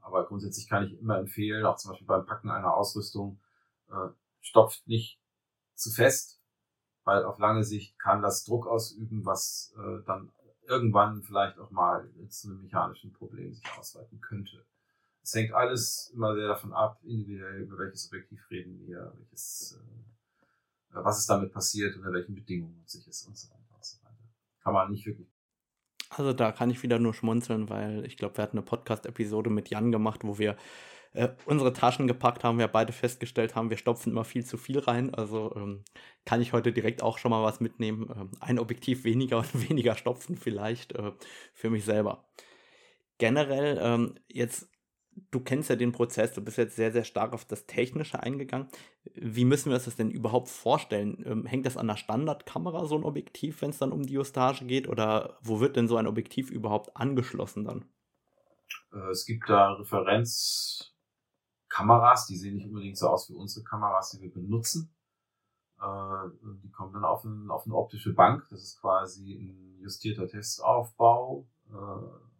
[0.00, 3.40] Aber grundsätzlich kann ich immer empfehlen, auch zum Beispiel beim Packen einer Ausrüstung,
[3.90, 4.08] äh,
[4.40, 5.20] stopft nicht
[5.74, 6.40] zu fest,
[7.04, 10.32] weil auf lange Sicht kann das Druck ausüben, was äh, dann
[10.66, 14.64] irgendwann vielleicht auch mal zu einem mechanischen Problem sich ausweiten könnte.
[15.24, 20.94] Es hängt alles immer sehr davon ab, individuell über welches Objektiv reden wir, welches, äh,
[21.02, 24.30] was ist damit passiert, unter welchen Bedingungen sich ist und so weiter und so weiter.
[24.62, 25.34] Kann man nicht wirklich
[26.18, 29.70] also da kann ich wieder nur schmunzeln, weil ich glaube, wir hatten eine Podcast-Episode mit
[29.70, 30.56] Jan gemacht, wo wir
[31.12, 34.78] äh, unsere Taschen gepackt haben, wir beide festgestellt haben, wir stopfen immer viel zu viel
[34.78, 35.14] rein.
[35.14, 35.84] Also ähm,
[36.24, 38.08] kann ich heute direkt auch schon mal was mitnehmen.
[38.14, 41.12] Ähm, ein Objektiv weniger und weniger stopfen vielleicht äh,
[41.52, 42.28] für mich selber.
[43.18, 44.68] Generell ähm, jetzt
[45.30, 48.68] du kennst ja den Prozess, du bist jetzt sehr, sehr stark auf das Technische eingegangen.
[49.14, 51.22] Wie müssen wir uns das denn überhaupt vorstellen?
[51.26, 54.64] Ähm, hängt das an der Standardkamera, so ein Objektiv, wenn es dann um die Justage
[54.64, 54.88] geht?
[54.88, 57.84] Oder wo wird denn so ein Objektiv überhaupt angeschlossen dann?
[58.92, 64.20] Äh, es gibt da Referenzkameras, die sehen nicht unbedingt so aus wie unsere Kameras, die
[64.20, 64.94] wir benutzen.
[65.80, 66.28] Äh,
[66.62, 68.46] die kommen dann auf, ein, auf eine optische Bank.
[68.50, 72.33] Das ist quasi ein justierter Testaufbau äh,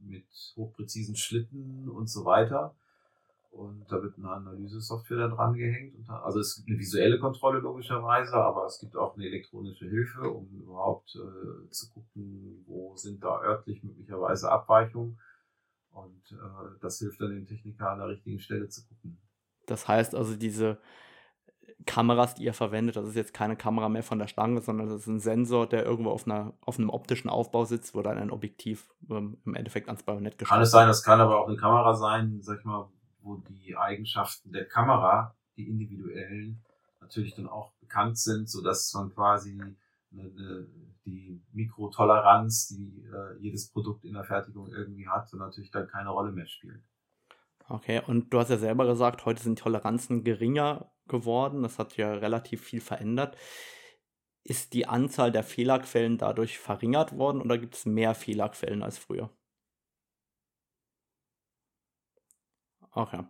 [0.00, 2.74] mit hochpräzisen Schlitten und so weiter.
[3.50, 6.08] Und da wird eine Analyse-Software dann dran gehängt.
[6.08, 10.48] also es gibt eine visuelle Kontrolle logischerweise, aber es gibt auch eine elektronische Hilfe, um
[10.50, 15.18] überhaupt äh, zu gucken, wo sind da örtlich möglicherweise Abweichungen.
[15.90, 19.18] Und äh, das hilft dann den Techniker an der richtigen Stelle zu gucken.
[19.66, 20.78] Das heißt also, diese
[21.86, 25.02] Kameras, die ihr verwendet, das ist jetzt keine Kamera mehr von der Stange, sondern das
[25.02, 28.30] ist ein Sensor, der irgendwo auf, einer, auf einem optischen Aufbau sitzt, wo dann ein
[28.30, 31.56] Objektiv ähm, im Endeffekt ans Bajonett geschaltet Kann es sein, das kann aber auch eine
[31.56, 32.88] Kamera sein, sag ich mal,
[33.22, 36.62] wo die Eigenschaften der Kamera, die individuellen,
[37.00, 39.76] natürlich dann auch bekannt sind, so dass man quasi eine,
[40.12, 40.66] eine,
[41.04, 46.32] die Mikrotoleranz, die äh, jedes Produkt in der Fertigung irgendwie hat, natürlich dann keine Rolle
[46.32, 46.82] mehr spielt.
[47.68, 51.62] Okay, und du hast ja selber gesagt, heute sind Toleranzen geringer geworden.
[51.62, 53.36] Das hat ja relativ viel verändert.
[54.44, 59.30] Ist die Anzahl der Fehlerquellen dadurch verringert worden oder gibt es mehr Fehlerquellen als früher?
[62.92, 63.22] Okay.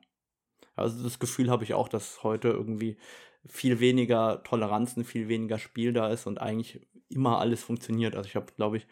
[0.76, 2.98] Also das Gefühl habe ich auch, dass heute irgendwie
[3.46, 8.16] viel weniger Toleranzen, viel weniger Spiel da ist und eigentlich immer alles funktioniert.
[8.16, 8.86] Also ich habe, glaube ich,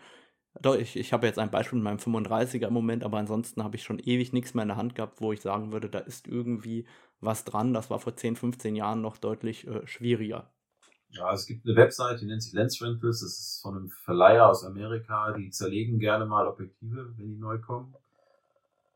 [0.61, 3.77] doch, ich, ich habe jetzt ein Beispiel mit meinem 35er im Moment, aber ansonsten habe
[3.77, 6.29] ich schon ewig nichts mehr in der Hand gehabt, wo ich sagen würde, da ist
[6.29, 6.87] irgendwie
[7.21, 7.75] was dran.
[7.75, 10.51] Das war vor 10, 15 Jahren noch deutlich äh, schwieriger.
[11.11, 13.21] Ja, es gibt eine Website, die nennt sich Lens Rentals.
[13.21, 15.33] Das ist von einem Verleiher aus Amerika.
[15.33, 17.95] Die zerlegen gerne mal Objektive, wenn die neu kommen.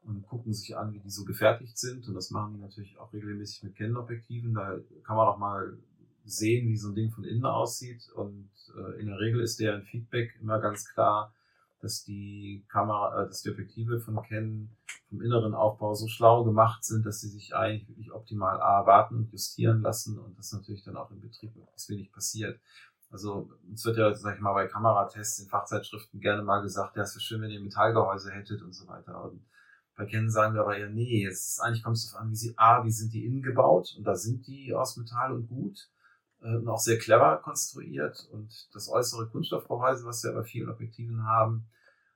[0.04, 2.06] Und gucken sich an, wie die so gefertigt sind.
[2.08, 4.52] Und das machen die natürlich auch regelmäßig mit Canon-Objektiven.
[4.52, 5.78] Da kann man auch mal
[6.24, 8.10] sehen, wie so ein Ding von innen aussieht.
[8.14, 11.32] Und äh, in der Regel ist deren Feedback immer ganz klar,
[11.80, 14.70] dass die Kamera, äh, dass die Objektive von Canon
[15.12, 19.30] vom inneren Aufbau so schlau gemacht sind, dass sie sich eigentlich wirklich optimal erwarten und
[19.30, 22.58] justieren lassen und das natürlich dann auch im Betrieb möglichst wenig passiert.
[23.10, 27.02] Also uns wird ja, sag ich mal, bei Kameratests in Fachzeitschriften gerne mal gesagt, ja,
[27.02, 29.22] es wäre schön, wenn ihr Metallgehäuse hättet und so weiter.
[29.30, 29.44] Und
[29.96, 32.36] bei Canon sagen wir aber ja, nee, es ist, eigentlich kommt es darauf an, wie
[32.36, 35.90] sie, A, wie sind die innen gebaut und da sind die aus Metall und gut
[36.40, 41.26] äh, und auch sehr clever konstruiert und das äußere Kunststoffgehäuse, was wir bei vielen Objektiven
[41.26, 41.66] haben,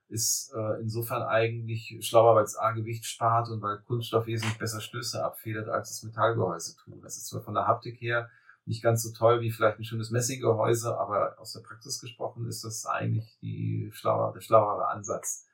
[0.09, 4.79] ist äh, insofern eigentlich schlauer, weil es A Gewicht spart und weil Kunststoff wesentlich besser
[4.79, 7.03] Stöße abfedert, als das Metallgehäuse tut.
[7.03, 8.29] Das ist zwar von der Haptik her
[8.67, 12.63] nicht ganz so toll wie vielleicht ein schönes Messinggehäuse, aber aus der Praxis gesprochen ist
[12.63, 15.45] das eigentlich die schlauere, der schlauere Ansatz,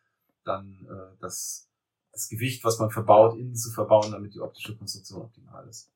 [0.44, 1.70] dann äh, das,
[2.12, 5.92] das Gewicht, was man verbaut, innen zu verbauen, damit die optische Konstruktion optimal ist.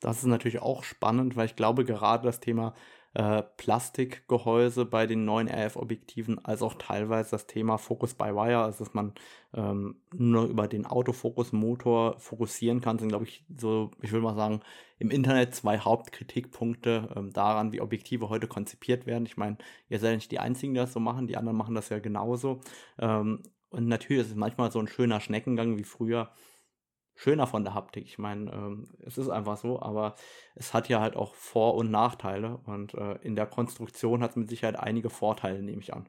[0.00, 2.74] Das ist natürlich auch spannend, weil ich glaube, gerade das Thema
[3.14, 8.84] äh, Plastikgehäuse bei den neuen RF-Objektiven, als auch teilweise das Thema Focus by Wire, also
[8.84, 9.12] dass man
[9.54, 14.60] ähm, nur über den Autofokus-Motor fokussieren kann, sind, glaube ich, so, ich würde mal sagen,
[14.98, 19.26] im Internet zwei Hauptkritikpunkte ähm, daran, wie Objektive heute konzipiert werden.
[19.26, 21.90] Ich meine, ihr seid nicht die Einzigen, die das so machen, die anderen machen das
[21.90, 22.60] ja genauso.
[22.98, 26.30] Ähm, und natürlich ist es manchmal so ein schöner Schneckengang wie früher
[27.14, 28.04] schöner von der Haptik.
[28.04, 30.14] Ich meine, ähm, es ist einfach so, aber
[30.54, 34.36] es hat ja halt auch Vor- und Nachteile und äh, in der Konstruktion hat es
[34.36, 36.08] mit Sicherheit einige Vorteile, nehme ich an.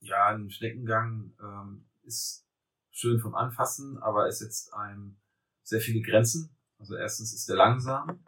[0.00, 2.46] Ja, ein Schneckengang ähm, ist
[2.90, 5.16] schön vom Anfassen, aber es setzt einem
[5.62, 6.56] sehr viele Grenzen.
[6.78, 8.24] Also erstens ist er langsam,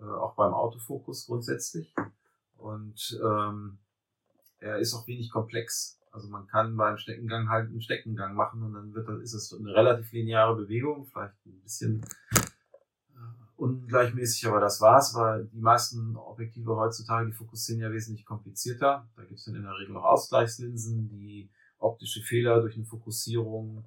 [0.00, 1.94] äh, auch beim Autofokus grundsätzlich.
[2.56, 3.78] Und ähm,
[4.58, 6.00] er ist auch wenig komplex.
[6.14, 9.74] Also man kann beim Steckengang halt einen Steckengang machen und dann wird, ist es eine
[9.74, 12.02] relativ lineare Bewegung, vielleicht ein bisschen
[13.10, 13.18] äh,
[13.56, 19.08] ungleichmäßig, aber das war's, weil die meisten Objektive heutzutage, die fokussieren ja wesentlich komplizierter.
[19.16, 23.84] Da gibt's dann in der Regel noch Ausgleichslinsen, die optische Fehler durch eine Fokussierung,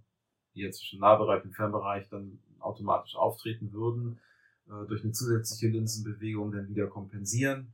[0.54, 4.20] die jetzt zwischen Nahbereich und Fernbereich dann automatisch auftreten würden,
[4.66, 7.72] äh, durch eine zusätzliche Linsenbewegung dann wieder kompensieren.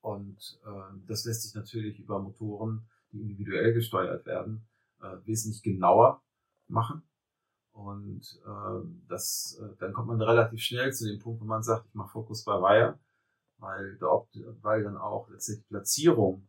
[0.00, 4.66] Und äh, das lässt sich natürlich über Motoren die individuell gesteuert werden,
[5.00, 6.22] äh, wesentlich genauer
[6.68, 7.02] machen.
[7.72, 11.86] Und äh, das, äh, dann kommt man relativ schnell zu dem Punkt, wo man sagt,
[11.86, 12.98] ich mache Fokus bei Wire,
[13.58, 14.08] weil, der
[14.62, 16.48] weil dann auch letztlich Platzierung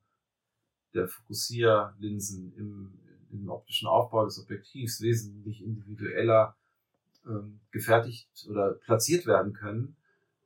[0.93, 2.99] der Fokussierlinsen im,
[3.31, 6.55] im optischen Aufbau des Objektivs wesentlich individueller
[7.25, 9.97] ähm, gefertigt oder platziert werden können,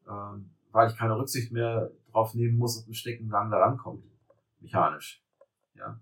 [0.08, 4.04] ähm, weil ich keine Rücksicht mehr darauf nehmen muss, ob ein Steckengang da rankommt,
[4.60, 5.22] mechanisch.
[5.76, 6.00] Ja.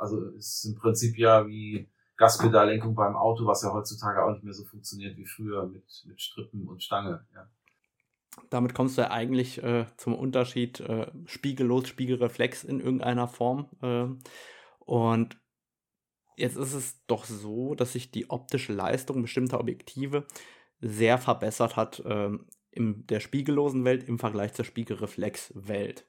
[0.00, 4.54] Also ist im Prinzip ja wie Gaspedallenkung beim Auto, was ja heutzutage auch nicht mehr
[4.54, 7.26] so funktioniert wie früher mit, mit Strippen und Stange.
[7.34, 7.50] Ja.
[8.48, 13.68] Damit kommst du ja eigentlich äh, zum Unterschied äh, spiegellos, Spiegelreflex in irgendeiner Form.
[13.82, 14.06] Äh,
[14.80, 15.38] und
[16.36, 20.26] jetzt ist es doch so, dass sich die optische Leistung bestimmter Objektive
[20.80, 26.06] sehr verbessert hat ähm, in der spiegellosen Welt im Vergleich zur Spiegelreflexwelt.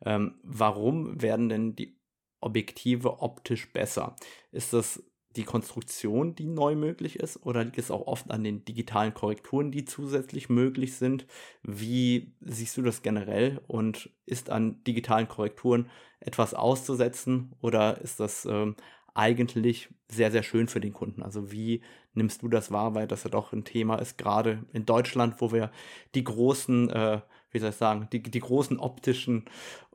[0.00, 1.98] Ähm, warum werden denn die
[2.44, 4.16] Objektive optisch besser?
[4.52, 5.02] Ist das
[5.36, 9.72] die Konstruktion, die neu möglich ist, oder liegt es auch oft an den digitalen Korrekturen,
[9.72, 11.26] die zusätzlich möglich sind?
[11.62, 18.46] Wie siehst du das generell und ist an digitalen Korrekturen etwas auszusetzen oder ist das
[18.46, 18.76] ähm,
[19.14, 21.22] eigentlich sehr, sehr schön für den Kunden?
[21.22, 21.82] Also wie
[22.14, 25.52] nimmst du das wahr, weil das ja doch ein Thema ist, gerade in Deutschland, wo
[25.52, 25.70] wir
[26.14, 29.44] die großen, äh, wie soll ich sagen, die, die großen optischen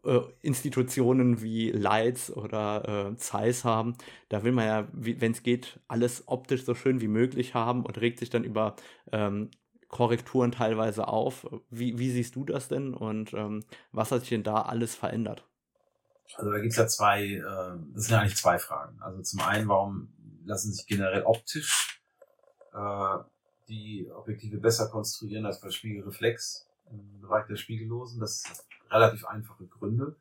[0.03, 3.95] äh, Institutionen wie Lights oder äh, Zeiss haben.
[4.29, 7.99] Da will man ja, wenn es geht, alles optisch so schön wie möglich haben und
[7.99, 8.75] regt sich dann über
[9.11, 9.49] ähm,
[9.89, 11.47] Korrekturen teilweise auf.
[11.69, 15.45] Wie, wie siehst du das denn und ähm, was hat sich denn da alles verändert?
[16.35, 17.41] Also da gibt es ja zwei, äh,
[17.93, 19.01] das sind eigentlich zwei Fragen.
[19.01, 20.13] Also zum einen, warum
[20.45, 22.01] lassen sich generell optisch
[22.73, 23.17] äh,
[23.67, 28.19] die Objektive besser konstruieren als bei Spiegelreflex im Bereich der Spiegellosen?
[28.19, 28.43] Das
[28.91, 30.15] relativ einfache Gründe.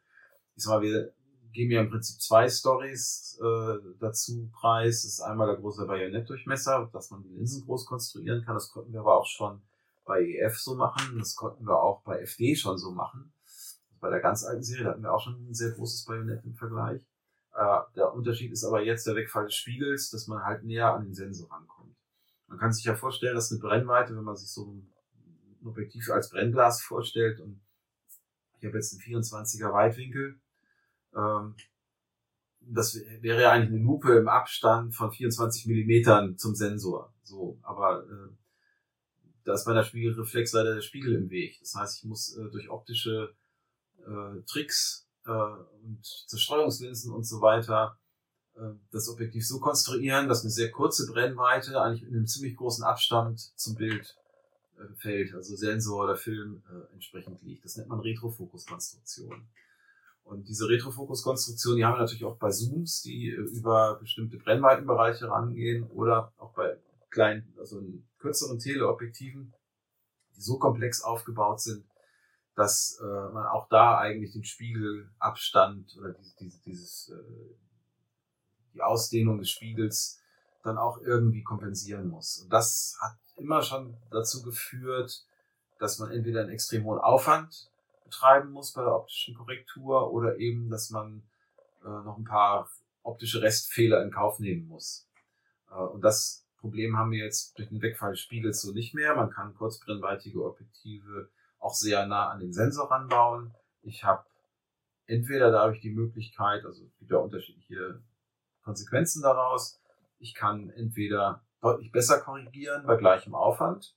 [0.56, 1.12] Ich sag mal, wir
[1.52, 5.02] geben ja im Prinzip zwei Stories äh, dazu preis.
[5.02, 8.54] Das ist einmal der große Bajonettdurchmesser, dass man die Linsen groß konstruieren kann.
[8.54, 9.62] Das konnten wir aber auch schon
[10.04, 11.18] bei EF so machen.
[11.18, 13.32] Das konnten wir auch bei FD schon so machen.
[14.00, 17.02] Bei der ganz alten Serie hatten wir auch schon ein sehr großes Bajonett im Vergleich.
[17.54, 21.04] Äh, der Unterschied ist aber jetzt der Wegfall des Spiegels, dass man halt näher an
[21.04, 21.96] den Sensor rankommt.
[22.46, 24.92] Man kann sich ja vorstellen, dass eine Brennweite, wenn man sich so ein
[25.64, 27.60] Objektiv als Brennglas vorstellt und
[28.58, 30.40] ich habe jetzt einen 24er Weitwinkel.
[31.14, 31.54] Ähm,
[32.60, 37.12] das wäre ja eigentlich eine Lupe im Abstand von 24 Millimetern zum Sensor.
[37.22, 38.34] So, aber äh,
[39.44, 41.58] da ist bei der Spiegelreflex leider der Spiegel im Weg.
[41.60, 43.34] Das heißt, ich muss äh, durch optische
[43.98, 47.98] äh, Tricks äh, und Zerstreuungslinsen und so weiter
[48.56, 52.84] äh, das Objektiv so konstruieren, dass eine sehr kurze Brennweite eigentlich in einem ziemlich großen
[52.84, 54.16] Abstand zum Bild
[54.78, 57.64] äh, fällt, also Sensor oder Film äh, entsprechend liegt.
[57.64, 59.48] Das nennt man Retrofokus-Konstruktion.
[60.24, 65.28] Und diese Retrofokus-Konstruktion, die haben wir natürlich auch bei Zooms, die äh, über bestimmte Brennweitenbereiche
[65.28, 66.76] rangehen oder auch bei
[67.10, 67.82] kleinen, also
[68.18, 69.54] kürzeren Teleobjektiven,
[70.36, 71.86] die so komplex aufgebaut sind,
[72.54, 77.54] dass äh, man auch da eigentlich den Spiegelabstand oder diese, diese, dieses, äh,
[78.74, 80.20] die Ausdehnung des Spiegels
[80.68, 82.42] dann auch irgendwie kompensieren muss.
[82.42, 85.26] Und das hat immer schon dazu geführt,
[85.78, 87.70] dass man entweder einen extrem hohen Aufwand
[88.04, 91.22] betreiben muss bei der optischen Korrektur oder eben, dass man
[91.84, 92.70] äh, noch ein paar
[93.02, 95.08] optische Restfehler in Kauf nehmen muss.
[95.70, 99.14] Äh, und das Problem haben wir jetzt durch den Wegfall des Spiegels so nicht mehr.
[99.14, 103.54] Man kann kurzbrennweitige Objektive auch sehr nah an den Sensor ranbauen.
[103.82, 104.24] Ich habe
[105.06, 108.02] entweder dadurch die Möglichkeit, also es gibt ja unterschiedliche
[108.62, 109.80] Konsequenzen daraus.
[110.18, 113.94] Ich kann entweder deutlich besser korrigieren bei gleichem Aufwand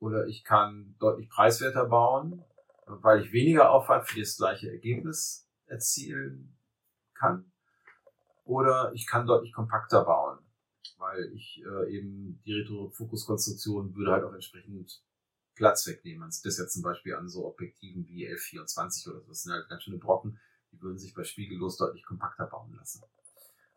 [0.00, 2.44] oder ich kann deutlich preiswerter bauen,
[2.86, 6.56] weil ich weniger Aufwand für das gleiche Ergebnis erzielen
[7.14, 7.52] kann.
[8.44, 10.38] Oder ich kann deutlich kompakter bauen,
[10.96, 15.02] weil ich äh, eben die Retrofokus-Konstruktion würde halt auch entsprechend
[15.54, 16.20] Platz wegnehmen.
[16.20, 19.28] Man sieht das ja zum Beispiel an so Objektiven wie L24 oder so.
[19.28, 20.40] Das sind halt ganz schöne Brocken,
[20.72, 23.02] die würden sich bei Spiegellos deutlich kompakter bauen lassen.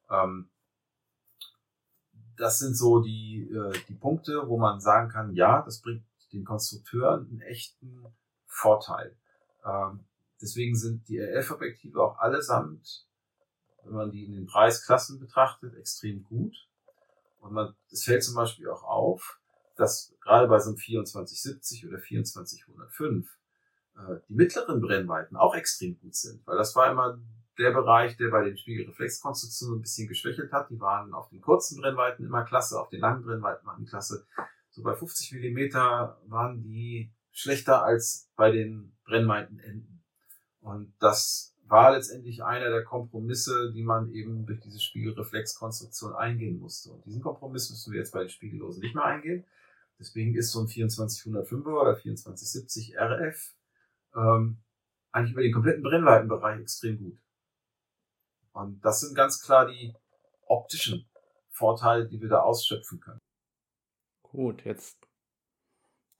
[0.10, 0.50] Ähm,
[2.38, 6.46] das sind so die, äh, die Punkte, wo man sagen kann, ja, das bringt den
[6.46, 8.06] Konstrukteuren einen echten
[8.46, 9.16] Vorteil.
[9.66, 10.06] Ähm,
[10.42, 13.06] deswegen sind die RF-Objektive auch allesamt,
[13.84, 16.56] wenn man die in den Preisklassen betrachtet, extrem gut.
[17.40, 19.40] Und man, es fällt zum Beispiel auch auf,
[19.76, 23.28] dass gerade bei so einem 2470 oder 2405
[23.98, 27.20] äh, die mittleren Brennweiten auch extrem gut sind, weil das war immer
[27.62, 30.70] der Bereich, der bei den Spiegelreflexkonstruktionen ein bisschen geschwächelt hat.
[30.70, 34.26] Die waren auf den kurzen Brennweiten immer klasse, auf den langen Brennweiten waren die klasse.
[34.70, 40.04] So bei 50 Millimeter waren die schlechter als bei den Brennweitenenden.
[40.60, 46.92] Und das war letztendlich einer der Kompromisse, die man eben durch diese Spiegelreflexkonstruktion eingehen musste.
[46.92, 49.46] Und diesen Kompromiss müssen wir jetzt bei den Spiegellosen nicht mehr eingehen.
[49.98, 53.56] Deswegen ist so ein 2405er oder 2470 RF
[54.16, 54.58] ähm,
[55.12, 57.18] eigentlich über den kompletten Brennweitenbereich extrem gut.
[58.54, 59.94] Und das sind ganz klar die
[60.46, 61.10] optischen
[61.50, 63.20] Vorteile, die wir da ausschöpfen können.
[64.24, 65.02] Gut, jetzt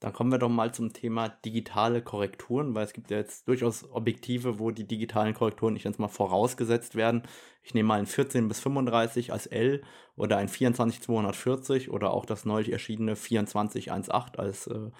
[0.02, 3.88] dann kommen wir doch mal zum Thema digitale Korrekturen, weil es gibt ja jetzt durchaus
[3.88, 7.22] Objektive, wo die digitalen Korrekturen, ich nenne es mal, vorausgesetzt werden.
[7.62, 9.80] Ich nehme mal ein 14 bis 35 als L
[10.16, 14.90] oder ein 24 240 oder auch das neulich erschienene 24 1.8 als äh,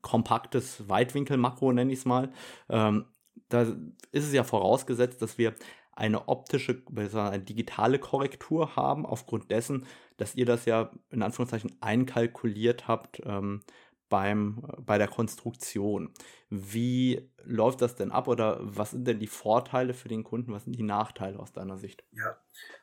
[0.00, 2.32] kompaktes Weitwinkel-Makro, nenne ich es mal.
[2.70, 3.04] Ähm,
[3.50, 3.62] da
[4.10, 5.54] ist es ja vorausgesetzt, dass wir
[5.92, 12.88] eine optische, eine digitale Korrektur haben, aufgrund dessen, dass ihr das ja in Anführungszeichen einkalkuliert
[12.88, 13.62] habt, ähm,
[14.10, 16.12] beim, bei der Konstruktion.
[16.50, 20.64] Wie läuft das denn ab oder was sind denn die Vorteile für den Kunden, was
[20.64, 22.04] sind die Nachteile aus deiner Sicht?
[22.10, 22.36] Ja,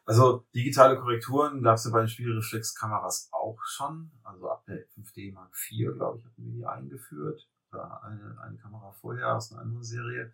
[0.06, 4.12] also digitale Korrekturen gab es ja bei den Spiegelreflexkameras auch schon.
[4.24, 7.48] Also ab der 5D Mark IV, glaube ich, hatten wir die eingeführt.
[7.74, 10.34] Oder eine, eine Kamera vorher aus einer anderen Serie,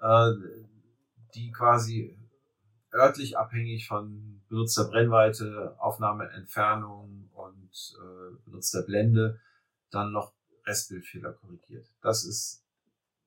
[0.00, 0.32] äh,
[1.34, 2.16] die quasi
[2.92, 9.40] örtlich abhängig von benutzter Brennweite, Aufnahmeentfernung und äh, benutzter Blende
[9.90, 10.32] dann noch
[10.66, 11.86] Restbildfehler korrigiert.
[12.02, 12.64] Das ist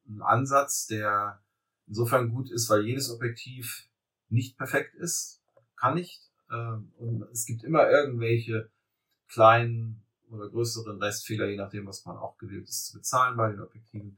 [0.08, 1.42] ein Ansatz, der
[1.88, 3.88] insofern gut ist, weil jedes Objektiv
[4.30, 5.42] nicht perfekt ist,
[5.76, 6.22] kann nicht.
[6.52, 8.70] Ähm, und es gibt immer irgendwelche
[9.28, 13.62] kleinen oder größeren Restfehler, je nachdem, was man auch gewillt ist zu bezahlen bei den
[13.62, 14.18] Objektiven,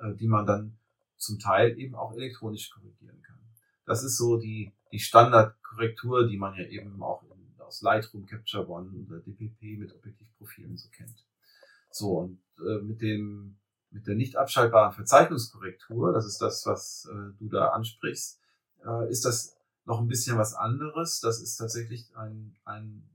[0.00, 0.78] äh, die man dann
[1.16, 3.38] zum Teil eben auch elektronisch korrigieren kann.
[3.84, 8.68] Das ist so die, die Standardkorrektur, die man ja eben auch in, aus Lightroom, Capture
[8.68, 11.24] One oder DPP mit Objektivprofilen so kennt.
[11.90, 13.58] So, und äh, mit dem
[13.90, 18.40] mit der nicht abschaltbaren Verzeichnungskorrektur, das ist das, was äh, du da ansprichst,
[18.84, 21.20] äh, ist das noch ein bisschen was anderes.
[21.20, 23.08] Das ist tatsächlich ein, ein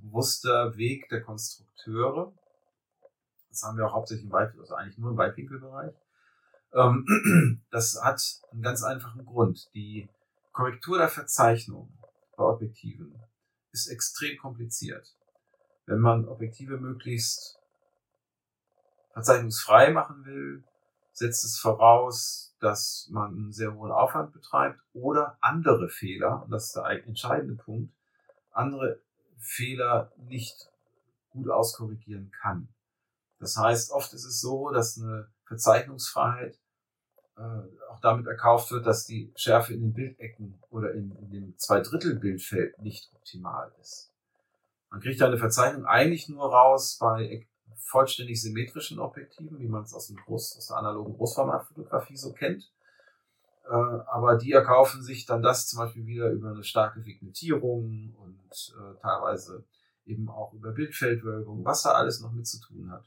[0.00, 2.32] bewusster Weg der Konstrukteure.
[3.50, 5.94] Das haben wir auch hauptsächlich im Weit, also eigentlich nur im Weitwinkelbereich.
[6.72, 9.70] Ähm, das hat einen ganz einfachen Grund.
[9.74, 10.08] Die
[10.52, 11.92] Korrektur der Verzeichnung
[12.36, 13.20] bei Objektiven
[13.72, 15.14] ist extrem kompliziert.
[15.86, 17.58] Wenn man Objektive möglichst
[19.12, 20.64] verzeichnungsfrei machen will,
[21.12, 26.66] setzt es voraus, dass man einen sehr hohen Aufwand betreibt oder andere Fehler, und das
[26.66, 27.92] ist der entscheidende Punkt,
[28.52, 29.00] andere
[29.38, 30.70] Fehler nicht
[31.30, 32.68] gut auskorrigieren kann.
[33.38, 36.58] Das heißt, oft ist es so, dass eine Verzeichnungsfreiheit
[37.36, 37.40] äh,
[37.90, 42.78] auch damit erkauft wird, dass die Schärfe in den Bildecken oder in, in dem Zweidrittel-Bildfeld
[42.80, 44.12] nicht optimal ist.
[44.90, 47.46] Man kriegt da eine Verzeichnung eigentlich nur raus bei
[47.76, 52.70] vollständig symmetrischen Objektiven, wie man es aus, dem Groß, aus der analogen Großformatfotografie so kennt.
[53.66, 58.74] Äh, aber die erkaufen sich dann das zum Beispiel wieder über eine starke Vignettierung und
[58.76, 59.64] äh, teilweise
[60.06, 63.04] eben auch über Bildfeldwölbung, was da alles noch mit zu tun hat.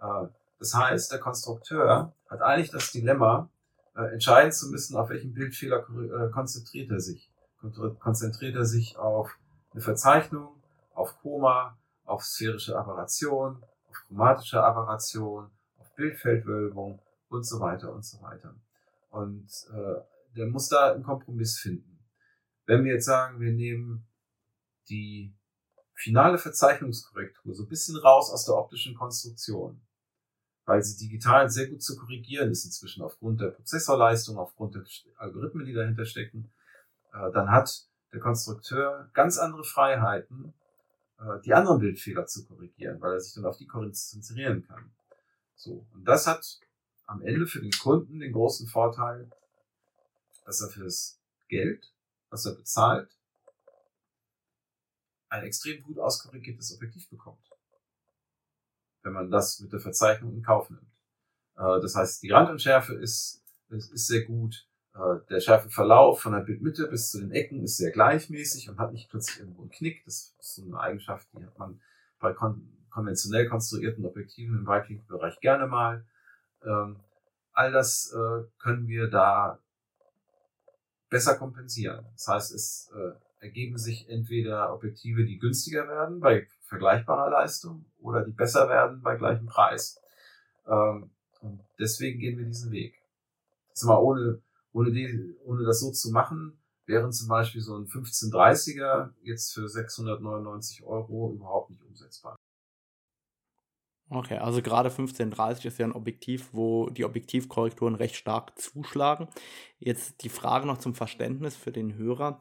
[0.00, 0.32] Äh,
[0.62, 3.50] das heißt, der Konstrukteur hat eigentlich das Dilemma,
[3.96, 7.32] äh, entscheiden zu müssen, auf welchen Bildfehler äh, konzentriert er sich.
[7.98, 9.36] Konzentriert er sich auf
[9.72, 10.54] eine Verzeichnung,
[10.94, 13.60] auf Koma, auf sphärische Aberration,
[13.90, 18.54] auf chromatische Aberration, auf Bildfeldwölbung und so weiter und so weiter.
[19.10, 21.98] Und äh, der muss da einen Kompromiss finden.
[22.66, 24.06] Wenn wir jetzt sagen, wir nehmen
[24.88, 25.34] die
[25.94, 29.82] finale Verzeichnungskorrektur so ein bisschen raus aus der optischen Konstruktion,
[30.64, 34.84] weil sie digital sehr gut zu korrigieren ist inzwischen aufgrund der Prozessorleistung, aufgrund der
[35.16, 36.50] Algorithmen, die dahinter stecken,
[37.12, 40.54] äh, dann hat der Konstrukteur ganz andere Freiheiten,
[41.18, 44.92] äh, die anderen Bildfehler zu korrigieren, weil er sich dann auf die konzentrieren kann.
[45.56, 45.86] So.
[45.94, 46.60] Und das hat
[47.06, 49.30] am Ende für den Kunden den großen Vorteil,
[50.44, 51.92] dass er fürs Geld,
[52.30, 53.10] was er bezahlt,
[55.28, 57.51] ein extrem gut auskorrigiertes Objektiv bekommt.
[59.02, 60.82] Wenn man das mit der Verzeichnung in Kauf nimmt.
[61.56, 64.66] Äh, das heißt, die Randunschärfe ist, ist, ist sehr gut.
[64.94, 68.92] Äh, der Schärfeverlauf von der Bildmitte bis zu den Ecken ist sehr gleichmäßig und hat
[68.92, 70.04] nicht plötzlich irgendwo einen Knick.
[70.04, 71.80] Das ist so eine Eigenschaft, die hat man
[72.18, 76.04] bei kon konventionell konstruierten Objektiven im Weitwinkelbereich gerne mal.
[76.62, 77.00] Ähm,
[77.52, 79.58] all das äh, können wir da
[81.08, 82.04] besser kompensieren.
[82.12, 88.24] Das heißt, es äh, ergeben sich entweder Objektive, die günstiger werden bei vergleichbarer Leistung oder
[88.24, 90.00] die besser werden bei gleichem Preis.
[90.66, 91.10] Ähm,
[91.40, 92.94] und deswegen gehen wir diesen Weg.
[93.72, 94.40] Ist mal ohne
[94.72, 99.68] ohne, die, ohne das so zu machen, wären zum Beispiel so ein 1530er jetzt für
[99.68, 102.36] 699 Euro überhaupt nicht umsetzbar.
[104.08, 109.28] Okay, also gerade 1530 ist ja ein Objektiv, wo die Objektivkorrekturen recht stark zuschlagen.
[109.78, 112.40] Jetzt die Frage noch zum Verständnis für den Hörer.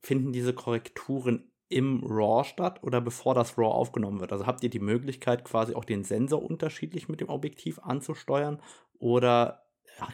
[0.00, 4.32] Finden diese Korrekturen im RAW statt oder bevor das RAW aufgenommen wird?
[4.32, 8.60] Also habt ihr die Möglichkeit, quasi auch den Sensor unterschiedlich mit dem Objektiv anzusteuern
[8.98, 9.62] oder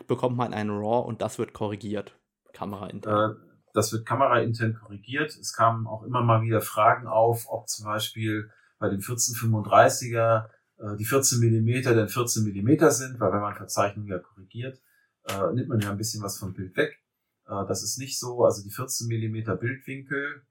[0.07, 2.19] bekommt man einen RAW und das wird korrigiert,
[2.53, 3.33] kameraintern.
[3.33, 3.35] Äh,
[3.73, 5.31] das wird kameraintern korrigiert.
[5.37, 10.47] Es kamen auch immer mal wieder Fragen auf, ob zum Beispiel bei dem 1435er
[10.79, 14.81] äh, die 14 Millimeter denn 14 Millimeter sind, weil wenn man Verzeichnungen ja korrigiert,
[15.29, 17.01] äh, nimmt man ja ein bisschen was vom Bild weg.
[17.47, 18.43] Das ist nicht so.
[18.43, 20.47] Also die 14 Millimeter Bildwinkel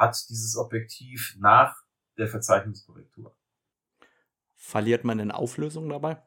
[0.00, 1.76] hat dieses Objektiv nach
[2.16, 3.36] der Verzeichnungskorrektur.
[4.56, 6.22] Verliert man in Auflösung dabei?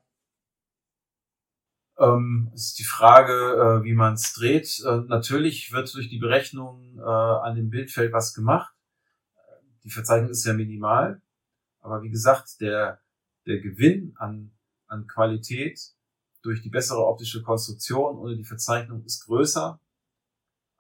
[1.97, 4.79] Ähm, ist die Frage, äh, wie man es dreht.
[4.85, 8.73] Äh, natürlich wird durch die Berechnung äh, an dem Bildfeld was gemacht.
[9.83, 11.21] Die Verzeichnung ist ja minimal.
[11.81, 13.01] Aber wie gesagt, der,
[13.47, 14.51] der Gewinn an,
[14.87, 15.79] an Qualität
[16.43, 19.79] durch die bessere optische Konstruktion ohne die Verzeichnung ist größer,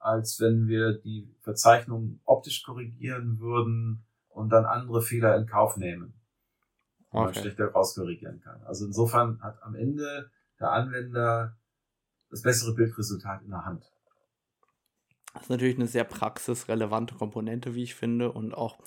[0.03, 6.13] als wenn wir die Verzeichnung optisch korrigieren würden und dann andere Fehler in Kauf nehmen,
[6.99, 7.25] die okay.
[7.25, 8.61] man schlechter rauskorrigieren kann.
[8.63, 10.29] Also insofern hat am Ende
[10.59, 11.57] der Anwender
[12.29, 13.91] das bessere Bildresultat in der Hand.
[15.33, 18.31] Das ist natürlich eine sehr praxisrelevante Komponente, wie ich finde.
[18.31, 18.79] Und auch,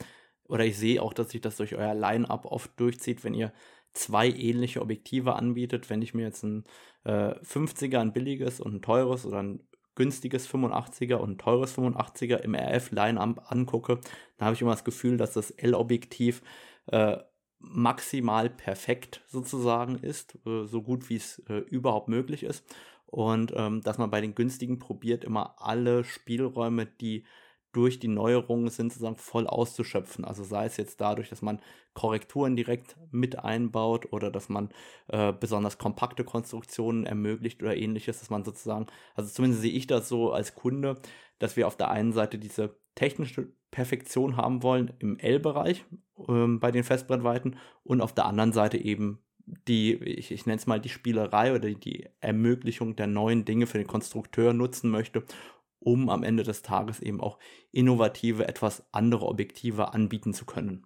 [0.44, 3.52] oder ich sehe auch, dass sich das durch euer Line-Up oft durchzieht, wenn ihr
[3.94, 5.88] zwei ähnliche Objektive anbietet.
[5.90, 6.64] Wenn ich mir jetzt ein
[7.04, 12.54] äh, 50er, ein billiges und ein teures oder ein günstiges 85er und teures 85er im
[12.54, 13.98] RF-Line-Up angucke,
[14.36, 16.42] dann habe ich immer das Gefühl, dass das L-Objektiv
[16.86, 17.16] äh,
[17.58, 22.64] maximal perfekt sozusagen ist, äh, so gut wie es äh, überhaupt möglich ist.
[23.06, 27.24] Und ähm, dass man bei den günstigen probiert, immer alle Spielräume, die
[27.72, 30.24] durch die Neuerungen sind, sozusagen voll auszuschöpfen.
[30.24, 31.60] Also sei es jetzt dadurch, dass man
[31.94, 34.70] Korrekturen direkt mit einbaut oder dass man
[35.08, 40.08] äh, besonders kompakte Konstruktionen ermöglicht oder ähnliches, dass man sozusagen, also zumindest sehe ich das
[40.08, 40.96] so als Kunde,
[41.38, 45.84] dass wir auf der einen Seite diese technische Perfektion haben wollen im L-Bereich
[46.28, 49.18] ähm, bei den Festbrennweiten und auf der anderen Seite eben
[49.68, 53.78] die, ich, ich nenne es mal die Spielerei oder die Ermöglichung der neuen Dinge für
[53.78, 55.22] den Konstrukteur nutzen möchte,
[55.86, 57.38] um am Ende des Tages eben auch
[57.70, 60.84] innovative, etwas andere Objektive anbieten zu können.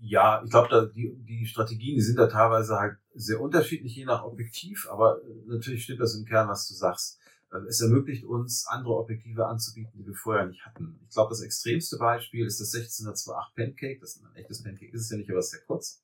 [0.00, 4.22] Ja, ich glaube, die, die Strategien die sind da teilweise halt sehr unterschiedlich, je nach
[4.22, 7.18] Objektiv, aber natürlich stimmt das im Kern, was du sagst.
[7.50, 11.00] Äh, es ermöglicht uns, andere Objektive anzubieten, die wir vorher nicht hatten.
[11.08, 13.98] Ich glaube, das extremste Beispiel ist das 16-2.8 Pancake.
[14.00, 16.02] Das ist ein echtes Pancake, ist es ja nicht, aber sehr kurz.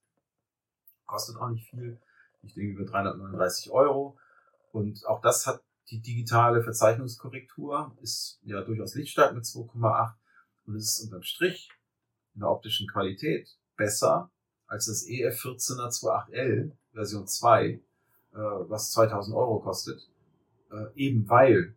[1.05, 2.01] Kostet auch nicht viel.
[2.43, 4.17] Ich denke über 339 Euro.
[4.73, 10.15] Und auch das hat die digitale Verzeichnungskorrektur, ist ja durchaus lichtstark mit 2,8
[10.67, 11.71] und ist unterm Strich
[12.35, 14.31] in der optischen Qualität besser
[14.67, 17.81] als das EF14er 28L Version 2, äh,
[18.33, 20.09] was 2000 Euro kostet,
[20.71, 21.75] äh, eben weil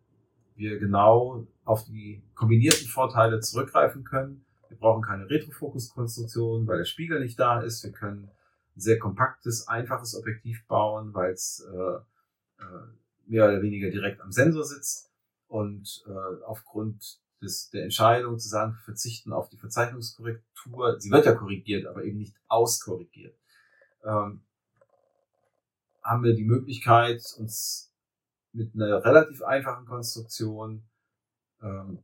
[0.56, 4.46] wir genau auf die kombinierten Vorteile zurückgreifen können.
[4.70, 7.84] Wir brauchen keine Retrofokus-Konstruktion, weil der Spiegel nicht da ist.
[7.84, 8.30] Wir können
[8.76, 12.88] ein sehr kompaktes, einfaches Objektiv bauen, weil es äh, äh,
[13.26, 15.12] mehr oder weniger direkt am Sensor sitzt.
[15.48, 21.36] Und äh, aufgrund des, der Entscheidung zu sagen, verzichten auf die Verzeichnungskorrektur, sie wird ja
[21.36, 23.38] korrigiert, aber eben nicht auskorrigiert,
[24.04, 24.42] ähm,
[26.04, 27.92] haben wir die Möglichkeit, uns
[28.54, 30.84] mit einer relativ einfachen Konstruktion
[31.62, 32.04] ähm,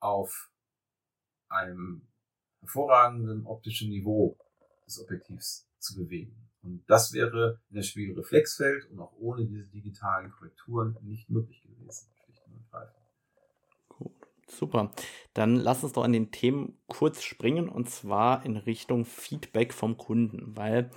[0.00, 0.50] auf
[1.48, 2.06] einem
[2.60, 4.36] hervorragenden optischen Niveau
[4.86, 6.36] des Objektivs zu bewegen.
[6.64, 12.08] Und das wäre in der Spiegelreflexfeld und auch ohne diese digitalen Korrekturen nicht möglich gewesen.
[14.46, 14.92] Super.
[15.32, 19.96] Dann lass uns doch an den Themen kurz springen und zwar in Richtung Feedback vom
[19.96, 20.90] Kunden, weil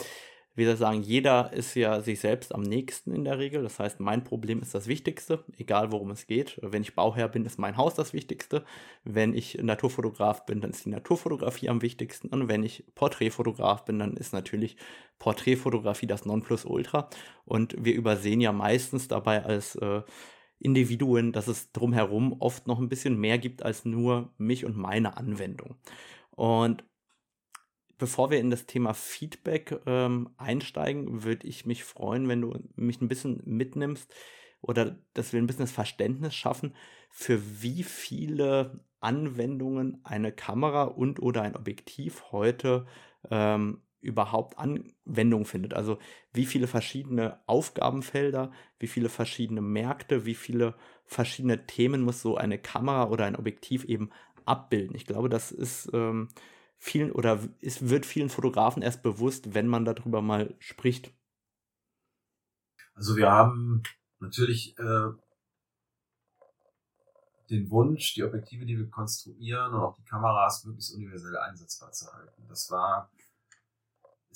[0.58, 3.62] wie soll ich sagen, jeder ist ja sich selbst am nächsten in der Regel.
[3.62, 6.60] Das heißt, mein Problem ist das Wichtigste, egal worum es geht.
[6.64, 8.66] Wenn ich Bauherr bin, ist mein Haus das Wichtigste.
[9.03, 12.30] Wenn ich Naturfotograf bin, dann ist die Naturfotografie am wichtigsten.
[12.30, 14.78] Und wenn ich Porträtfotograf bin, dann ist natürlich
[15.20, 17.08] Porträtfotografie das Nonplusultra.
[17.45, 20.01] Und wir übersehen ja meistens dabei als äh,
[20.58, 25.18] Individuen, dass es drumherum oft noch ein bisschen mehr gibt als nur mich und meine
[25.18, 25.76] Anwendung.
[26.32, 26.84] Und
[27.97, 33.01] bevor wir in das Thema Feedback ähm, einsteigen, würde ich mich freuen, wenn du mich
[33.01, 34.13] ein bisschen mitnimmst
[34.61, 36.75] oder dass wir ein bisschen das Verständnis schaffen,
[37.09, 42.85] für wie viele Anwendungen eine Kamera und oder ein Objektiv heute
[43.29, 45.73] ähm, überhaupt Anwendung findet.
[45.73, 45.97] Also
[46.33, 50.75] wie viele verschiedene Aufgabenfelder, wie viele verschiedene Märkte, wie viele
[51.05, 54.09] verschiedene Themen muss so eine Kamera oder ein Objektiv eben
[54.45, 54.95] abbilden.
[54.95, 56.29] Ich glaube, das ist ähm,
[56.78, 61.13] vielen oder es wird vielen Fotografen erst bewusst, wenn man darüber mal spricht.
[62.93, 63.84] Also wir haben
[64.19, 65.09] natürlich äh,
[67.49, 72.11] den Wunsch, die Objektive, die wir konstruieren und auch die Kameras möglichst universell einsetzbar zu
[72.11, 72.47] halten.
[72.47, 73.11] Das war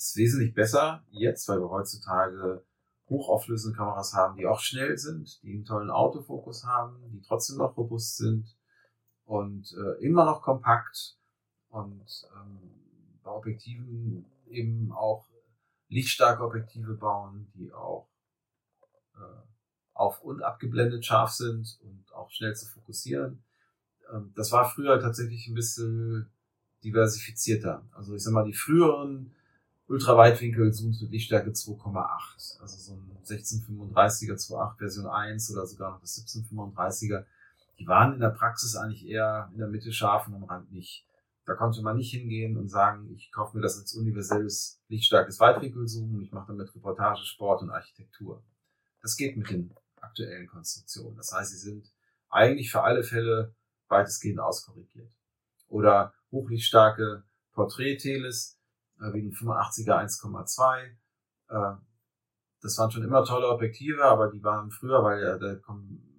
[0.02, 2.64] ist wesentlich besser jetzt, weil wir heutzutage
[3.08, 7.76] hochauflösende Kameras haben, die auch schnell sind, die einen tollen Autofokus haben, die trotzdem noch
[7.76, 8.56] robust sind
[9.24, 11.18] und äh, immer noch kompakt
[11.72, 12.58] und ähm,
[13.22, 15.26] bei Objektiven eben auch
[15.88, 18.08] lichtstarke Objektive bauen, die auch
[19.14, 19.18] äh,
[19.94, 23.42] auf und abgeblendet scharf sind und auch schnell zu fokussieren.
[24.12, 26.30] Ähm, das war früher tatsächlich ein bisschen
[26.84, 27.82] diversifizierter.
[27.92, 29.34] Also ich sag mal, die früheren
[29.88, 36.22] Ultraweitwinkel-Zooms mit Lichtstärke 2,8, also so ein 1635er 2.8 Version 1 oder sogar noch das
[36.26, 37.24] 1735er,
[37.78, 41.06] die waren in der Praxis eigentlich eher in der Mitte scharf und am Rand nicht.
[41.44, 46.14] Da konnte man nicht hingehen und sagen, ich kaufe mir das als universelles, lichtstarkes Weitwinkelzoom
[46.14, 48.44] und ich mache damit Reportage, Sport und Architektur.
[49.00, 51.16] Das geht mit den aktuellen Konstruktionen.
[51.16, 51.92] Das heißt, sie sind
[52.28, 53.54] eigentlich für alle Fälle
[53.88, 55.12] weitestgehend auskorrigiert.
[55.68, 58.58] Oder hochlichtstarke Portrait-Teles,
[59.00, 60.96] äh, wie ein 85er 1,2.
[61.48, 61.76] Äh,
[62.60, 65.60] das waren schon immer tolle Objektive, aber die waren früher, weil der, der,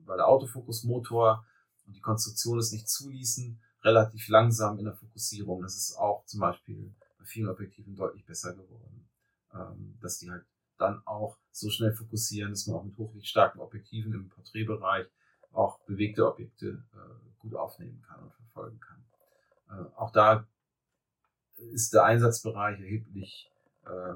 [0.05, 1.45] weil der Autofokusmotor
[1.85, 5.61] und die Konstruktion es nicht zuließen, relativ langsam in der Fokussierung.
[5.61, 9.07] Das ist auch zum Beispiel bei vielen Objektiven deutlich besser geworden,
[9.53, 10.45] ähm, dass die halt
[10.77, 15.07] dann auch so schnell fokussieren, dass man auch mit hochlichtstarken Objektiven im Porträtbereich
[15.51, 19.03] auch bewegte Objekte äh, gut aufnehmen kann und verfolgen kann.
[19.69, 20.47] Äh, auch da
[21.71, 23.51] ist der Einsatzbereich erheblich
[23.85, 24.13] äh,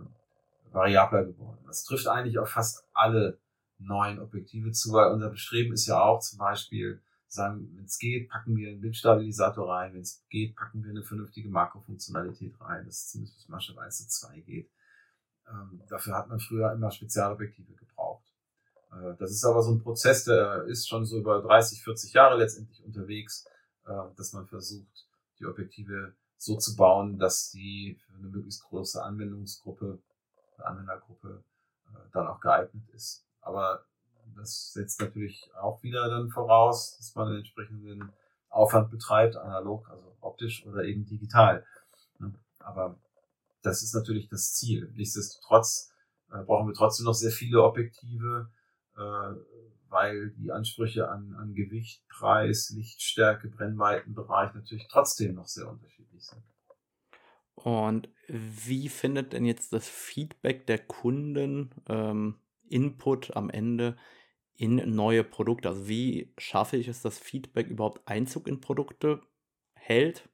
[0.71, 1.59] variabler geworden.
[1.67, 3.37] Das trifft eigentlich auf fast alle
[3.79, 8.29] neuen Objektive zu, weil unser Bestreben ist ja auch zum Beispiel sagen, wenn es geht,
[8.29, 13.09] packen wir einen Bildstabilisator rein, wenn es geht, packen wir eine vernünftige Makrofunktionalität rein, dass
[13.09, 14.71] zumindest bis Maßstab 1 zu 2 geht.
[15.49, 18.25] Ähm, dafür hat man früher immer Spezialobjektive gebraucht.
[18.91, 22.37] Äh, das ist aber so ein Prozess, der ist schon so über 30, 40 Jahre
[22.37, 23.45] letztendlich unterwegs,
[23.85, 25.07] äh, dass man versucht,
[25.39, 29.99] die Objektive so zu bauen, dass die für eine möglichst große Anwendungsgruppe,
[30.57, 31.43] Anwendergruppe
[31.89, 33.25] äh, dann auch geeignet ist.
[33.41, 33.85] Aber
[34.35, 38.11] das setzt natürlich auch wieder dann voraus, dass man einen entsprechenden
[38.49, 41.65] Aufwand betreibt, analog, also optisch oder eben digital.
[42.19, 42.33] Ne?
[42.59, 42.99] Aber
[43.61, 44.91] das ist natürlich das Ziel.
[44.95, 45.91] Nichtsdestotrotz
[46.31, 48.49] äh, brauchen wir trotzdem noch sehr viele Objektive,
[48.95, 49.33] äh,
[49.89, 56.43] weil die Ansprüche an, an Gewicht, Preis, Lichtstärke, Brennweitenbereich natürlich trotzdem noch sehr unterschiedlich sind.
[57.55, 62.35] Und wie findet denn jetzt das Feedback der Kunden ähm,
[62.69, 63.97] Input am Ende
[64.57, 65.69] in neue Produkte?
[65.69, 69.21] Also wie schaffe ich es, dass Feedback überhaupt Einzug in Produkte
[69.75, 70.27] hält?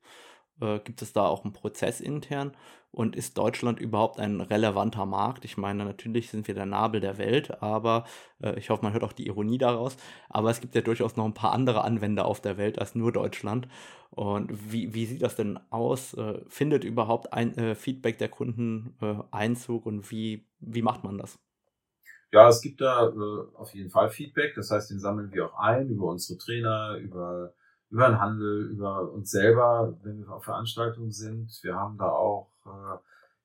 [0.62, 2.56] Äh, gibt es da auch einen Prozess intern?
[2.92, 5.46] Und ist Deutschland überhaupt ein relevanter Markt?
[5.46, 8.06] Ich meine, natürlich sind wir der Nabel der Welt, aber
[8.42, 9.98] äh, ich hoffe, man hört auch die Ironie daraus.
[10.30, 13.12] Aber es gibt ja durchaus noch ein paar andere Anwender auf der Welt als nur
[13.12, 13.68] Deutschland.
[14.12, 16.14] Und wie, wie sieht das denn aus?
[16.14, 21.18] Äh, findet überhaupt ein äh, Feedback der Kunden äh, Einzug und wie, wie macht man
[21.18, 21.40] das?
[22.34, 24.56] Ja, es gibt da äh, auf jeden Fall Feedback.
[24.56, 27.54] Das heißt, den sammeln wir auch ein über unsere Trainer, über
[27.92, 31.52] über den Handel, über uns selber, wenn wir auf Veranstaltungen sind.
[31.62, 32.98] Wir haben da auch, äh,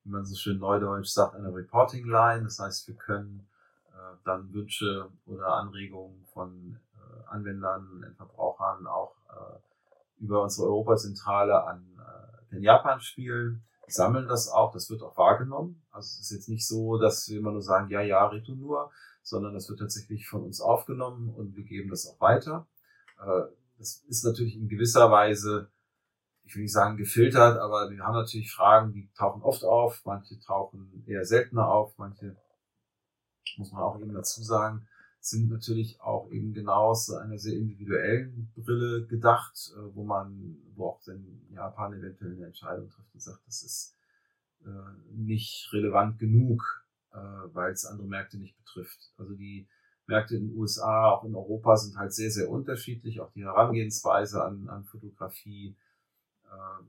[0.04, 2.44] wie man so schön neudeutsch sagt, eine Reporting Line.
[2.44, 3.46] Das heißt, wir können
[3.90, 11.84] äh, dann Wünsche oder Anregungen von äh, Anwendern, Endverbrauchern auch äh, über unsere Europazentrale an
[11.98, 13.62] äh, den Japan spielen,
[13.94, 15.82] sammeln das auch, das wird auch wahrgenommen.
[15.90, 18.90] Also es ist jetzt nicht so, dass wir immer nur sagen, ja, ja, Reto nur,
[19.22, 22.66] sondern das wird tatsächlich von uns aufgenommen und wir geben das auch weiter.
[23.20, 23.42] Äh,
[23.78, 25.70] das ist natürlich in gewisser Weise,
[26.44, 30.40] ich will nicht sagen gefiltert, aber wir haben natürlich Fragen, die tauchen oft auf, manche
[30.40, 32.36] tauchen eher seltener auf, manche,
[33.56, 34.88] muss man auch eben dazu sagen,
[35.20, 40.88] sind natürlich auch eben genau aus einer sehr individuellen Brille gedacht, äh, wo man, wo
[40.88, 43.96] auch in Japan eventuell eine Entscheidung trifft und sagt, das ist
[44.64, 44.70] äh,
[45.12, 49.12] nicht relevant genug, äh, weil es andere Märkte nicht betrifft.
[49.16, 49.68] Also die
[50.06, 53.20] Märkte in den USA, auch in Europa sind halt sehr, sehr unterschiedlich.
[53.20, 55.76] Auch die Herangehensweise an, an Fotografie.
[56.44, 56.82] Äh,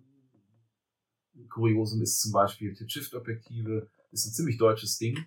[1.50, 3.90] Kuriosum ist zum Beispiel Tip-Shift-Objektive.
[4.12, 5.18] Ist ein ziemlich deutsches Ding.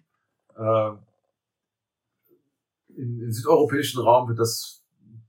[0.57, 0.93] Äh,
[2.97, 4.83] im, Im südeuropäischen Raum wird das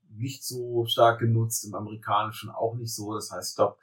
[0.10, 3.14] nicht so stark genutzt, im amerikanischen auch nicht so.
[3.14, 3.78] Das heißt, ich glaube,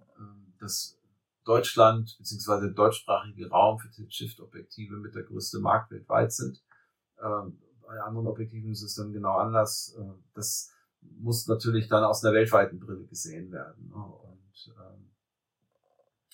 [0.00, 0.98] äh, dass
[1.44, 2.60] Deutschland bzw.
[2.60, 6.62] der deutschsprachige Raum für Tilt-Shift-Objektive mit der größte Markt weltweit sind.
[7.22, 9.96] Ähm, bei anderen Objektiven ist es dann genau anders.
[9.98, 10.04] Äh,
[10.34, 13.88] das muss natürlich dann aus einer weltweiten Brille gesehen werden.
[13.88, 13.94] Ne?
[13.94, 15.10] Und ähm,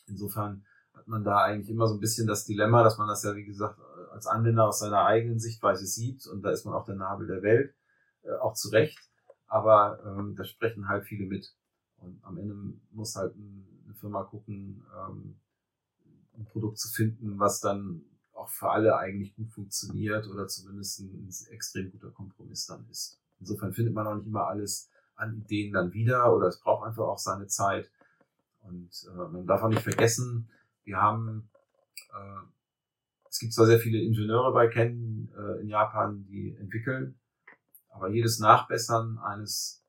[0.06, 0.64] insofern
[0.94, 3.44] hat man da eigentlich immer so ein bisschen das Dilemma, dass man das ja, wie
[3.44, 3.78] gesagt,
[4.14, 7.42] als Anwender aus seiner eigenen Sichtweise sieht und da ist man auch der Nabel der
[7.42, 7.74] Welt,
[8.22, 8.98] äh, auch zu Recht.
[9.46, 11.54] Aber ähm, da sprechen halt viele mit.
[11.98, 12.54] Und am Ende
[12.90, 15.36] muss halt eine Firma gucken, ähm,
[16.36, 21.28] ein Produkt zu finden, was dann auch für alle eigentlich gut funktioniert oder zumindest ein,
[21.50, 23.20] extrem guter Kompromiss dann ist.
[23.40, 27.04] Insofern findet man auch nicht immer alles an Ideen dann wieder oder es braucht einfach
[27.04, 27.90] auch seine Zeit.
[28.62, 30.48] Und äh, man darf auch nicht vergessen,
[30.84, 31.48] wir haben,
[32.12, 32.46] äh,
[33.34, 37.18] es gibt zwar sehr viele Ingenieure bei Ken äh, in Japan, die entwickeln,
[37.88, 39.84] aber jedes Nachbessern eines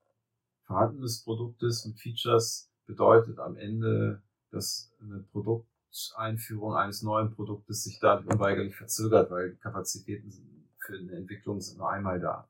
[0.63, 5.69] vorhandenen Produktes mit Features bedeutet am Ende, dass ein Produkt
[6.15, 10.31] Einführung eines neuen Produktes sich da unweigerlich verzögert, weil Kapazitäten
[10.79, 12.49] für eine Entwicklung sind nur einmal da.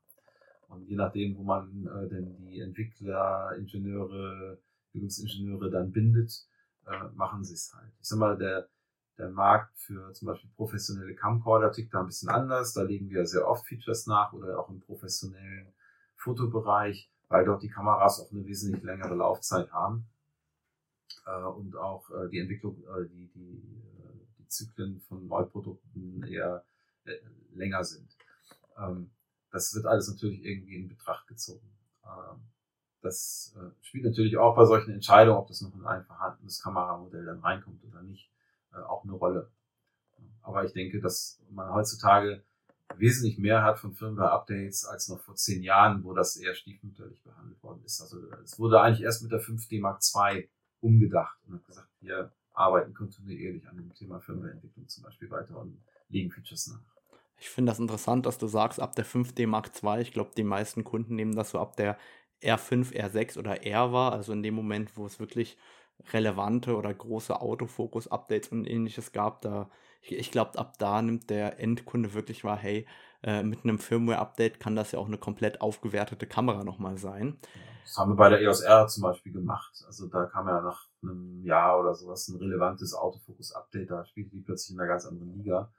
[0.68, 4.58] Und je nachdem, wo man äh, denn die Entwickler, Ingenieure,
[4.92, 6.48] Bildungsingenieure dann bindet,
[6.86, 7.92] äh, machen sie es halt.
[8.00, 8.66] Ich sag mal, der,
[9.18, 12.74] der Markt für zum Beispiel professionelle Camcorder tickt da ein bisschen anders.
[12.74, 15.72] Da legen wir sehr oft Features nach oder auch im professionellen
[16.16, 20.06] Fotobereich, weil dort die Kameras auch eine wesentlich längere Laufzeit haben
[21.26, 23.82] äh, und auch äh, die Entwicklung, äh, die, die,
[24.38, 26.64] die Zyklen von Neuprodukten eher
[27.52, 28.08] länger sind.
[28.76, 29.10] Ähm,
[29.52, 31.70] das wird alles natürlich irgendwie in Betracht gezogen.
[32.04, 32.40] Ähm,
[33.02, 37.38] das spielt natürlich auch bei solchen Entscheidungen, ob das noch in ein vorhandenes Kameramodell dann
[37.38, 38.28] reinkommt oder nicht,
[38.84, 39.50] auch eine Rolle.
[40.42, 42.42] Aber ich denke, dass man heutzutage
[42.96, 47.62] wesentlich mehr hat von Firmware-Updates als noch vor zehn Jahren, wo das eher stiefmütterlich behandelt
[47.62, 48.00] worden ist.
[48.00, 50.48] Also es wurde eigentlich erst mit der 5D Mark II
[50.80, 55.82] umgedacht und hat gesagt, wir arbeiten kontinuierlich an dem Thema Firmwareentwicklung zum Beispiel weiter und
[56.08, 56.80] legen Features nach.
[57.38, 60.44] Ich finde das interessant, dass du sagst, ab der 5D Mark II, ich glaube, die
[60.44, 61.98] meisten Kunden nehmen das so ab der
[62.42, 65.58] R5, R6 oder R war, also in dem Moment, wo es wirklich
[66.12, 69.68] relevante oder große Autofokus-Updates und ähnliches gab, da
[70.02, 72.86] ich, ich glaube, ab da nimmt der Endkunde wirklich wahr, hey,
[73.22, 77.38] äh, mit einem Firmware-Update kann das ja auch eine komplett aufgewertete Kamera nochmal sein.
[77.84, 79.84] Das haben wir bei der EOS R zum Beispiel gemacht.
[79.86, 84.42] Also da kam ja nach einem Jahr oder sowas ein relevantes Autofokus-Update, da spielte die
[84.42, 85.72] plötzlich in einer ganz anderen Liga.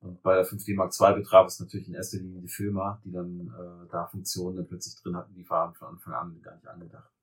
[0.00, 3.12] Und bei der 5D Mark II betraf es natürlich in erster Linie die Filmer, die
[3.12, 6.68] dann äh, da Funktionen dann plötzlich drin hatten, die waren von Anfang an gar nicht
[6.68, 7.13] angedacht.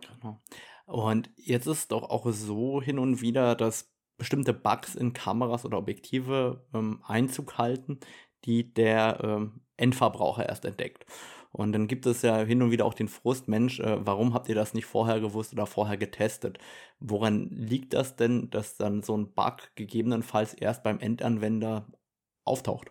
[0.00, 0.40] Genau.
[0.86, 5.78] Und jetzt ist doch auch so hin und wieder, dass bestimmte Bugs in Kameras oder
[5.78, 8.00] Objektive ähm, Einzug halten,
[8.44, 11.04] die der ähm, Endverbraucher erst entdeckt.
[11.52, 14.48] Und dann gibt es ja hin und wieder auch den Frust, Mensch, äh, warum habt
[14.48, 16.58] ihr das nicht vorher gewusst oder vorher getestet?
[16.98, 21.86] Woran liegt das denn, dass dann so ein Bug gegebenenfalls erst beim Endanwender
[22.44, 22.90] auftaucht?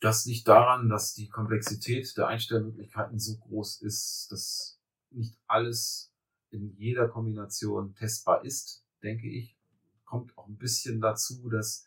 [0.00, 4.79] Das liegt daran, dass die Komplexität der Einstellmöglichkeiten so groß ist, dass
[5.10, 6.12] nicht alles
[6.50, 9.56] in jeder Kombination testbar ist, denke ich.
[10.04, 11.86] Kommt auch ein bisschen dazu, dass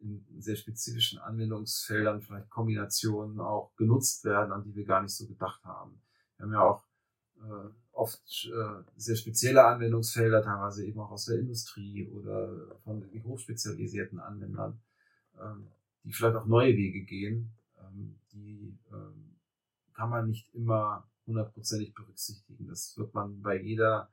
[0.00, 5.26] in sehr spezifischen Anwendungsfeldern vielleicht Kombinationen auch genutzt werden, an die wir gar nicht so
[5.26, 6.00] gedacht haben.
[6.36, 6.84] Wir haben ja auch
[7.40, 14.20] äh, oft äh, sehr spezielle Anwendungsfelder, teilweise eben auch aus der Industrie oder von hochspezialisierten
[14.20, 14.80] Anwendern,
[15.40, 15.68] ähm,
[16.04, 17.52] die vielleicht auch neue Wege gehen.
[17.80, 19.36] Ähm, die ähm,
[19.94, 22.66] kann man nicht immer hundertprozentig berücksichtigen.
[22.66, 24.10] Das wird man bei jeder,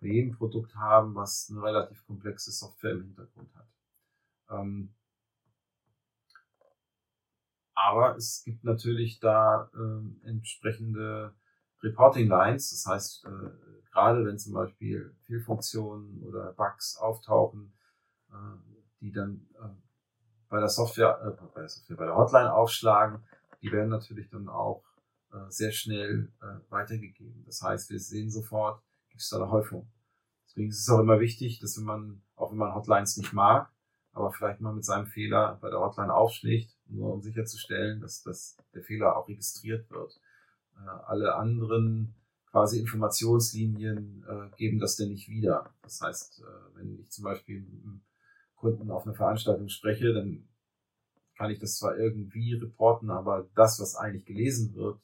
[0.00, 3.68] bei jedem Produkt haben, was eine relativ komplexe Software im Hintergrund hat.
[4.50, 4.94] Ähm,
[7.74, 11.34] aber es gibt natürlich da äh, entsprechende
[11.82, 12.70] Reporting Lines.
[12.70, 17.72] Das heißt, äh, gerade wenn zum Beispiel Fehlfunktionen oder Bugs auftauchen,
[18.30, 18.34] äh,
[19.00, 19.68] die dann äh,
[20.48, 23.24] bei der Software, äh, bei der Software, bei der Hotline aufschlagen,
[23.62, 24.84] die werden natürlich dann auch
[25.48, 27.44] sehr schnell äh, weitergegeben.
[27.46, 29.90] Das heißt, wir sehen sofort, gibt es da eine Häufung.
[30.46, 33.72] Deswegen ist es auch immer wichtig, dass wenn man, auch wenn man Hotlines nicht mag,
[34.12, 38.56] aber vielleicht mal mit seinem Fehler bei der Hotline aufschlägt, nur um sicherzustellen, dass, dass
[38.74, 40.20] der Fehler auch registriert wird.
[40.76, 42.14] Äh, alle anderen
[42.50, 45.72] quasi Informationslinien äh, geben das denn nicht wieder.
[45.82, 48.02] Das heißt, äh, wenn ich zum Beispiel mit einem
[48.56, 50.48] Kunden auf einer Veranstaltung spreche, dann
[51.36, 55.00] kann ich das zwar irgendwie reporten, aber das, was eigentlich gelesen wird,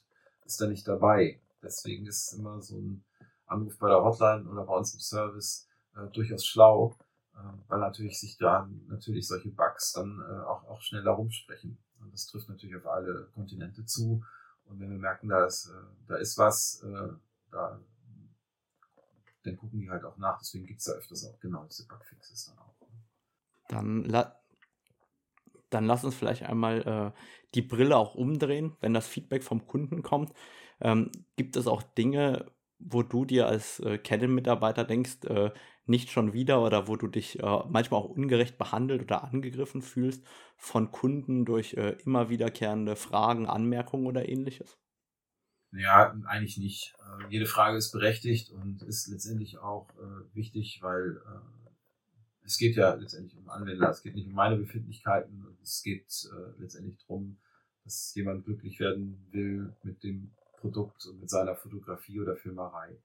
[0.47, 1.41] ist da nicht dabei.
[1.63, 3.05] Deswegen ist immer so ein
[3.47, 6.97] Anruf bei der Hotline oder bei uns im Service äh, durchaus schlau,
[7.37, 11.79] ähm, weil natürlich sich da natürlich solche Bugs dann äh, auch, auch schneller rumsprechen.
[12.01, 14.23] Und das trifft natürlich auf alle Kontinente zu.
[14.67, 17.13] Und wenn wir merken, da ist, äh, da ist was, äh,
[17.51, 17.81] da,
[19.45, 20.39] dann gucken die halt auch nach.
[20.39, 22.75] Deswegen gibt es da öfters auch genau diese Bugfixes dann auch.
[23.69, 24.05] Dann,
[25.71, 27.21] dann lass uns vielleicht einmal äh,
[27.55, 30.33] die Brille auch umdrehen, wenn das Feedback vom Kunden kommt.
[30.81, 35.51] Ähm, gibt es auch Dinge, wo du dir als äh, Canon-Mitarbeiter denkst, äh,
[35.87, 40.27] nicht schon wieder oder wo du dich äh, manchmal auch ungerecht behandelt oder angegriffen fühlst
[40.57, 44.79] von Kunden durch äh, immer wiederkehrende Fragen, Anmerkungen oder ähnliches?
[45.73, 46.95] Ja, eigentlich nicht.
[46.99, 51.66] Äh, jede Frage ist berechtigt und ist letztendlich auch äh, wichtig, weil äh,
[52.47, 53.91] es geht ja letztendlich um Anwender.
[53.91, 55.45] Es geht nicht um meine Befindlichkeiten.
[55.63, 57.39] Es geht äh, letztendlich darum,
[57.85, 62.97] dass jemand glücklich werden will mit dem Produkt und mit seiner Fotografie oder Filmerei.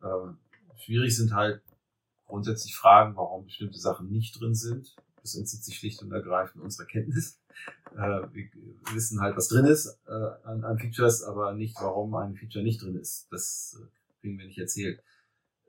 [0.00, 0.06] Äh,
[0.76, 1.62] schwierig sind halt
[2.26, 4.94] grundsätzlich Fragen, warum bestimmte Sachen nicht drin sind.
[5.22, 7.40] Das entzieht sich schlicht und ergreifend unserer Kenntnis.
[7.94, 8.50] Äh, wir
[8.92, 10.10] wissen halt, was drin ist äh,
[10.42, 13.28] an, an, Features, aber nicht, warum ein Feature nicht drin ist.
[13.30, 15.00] Das äh, kriegen wir nicht erzählt.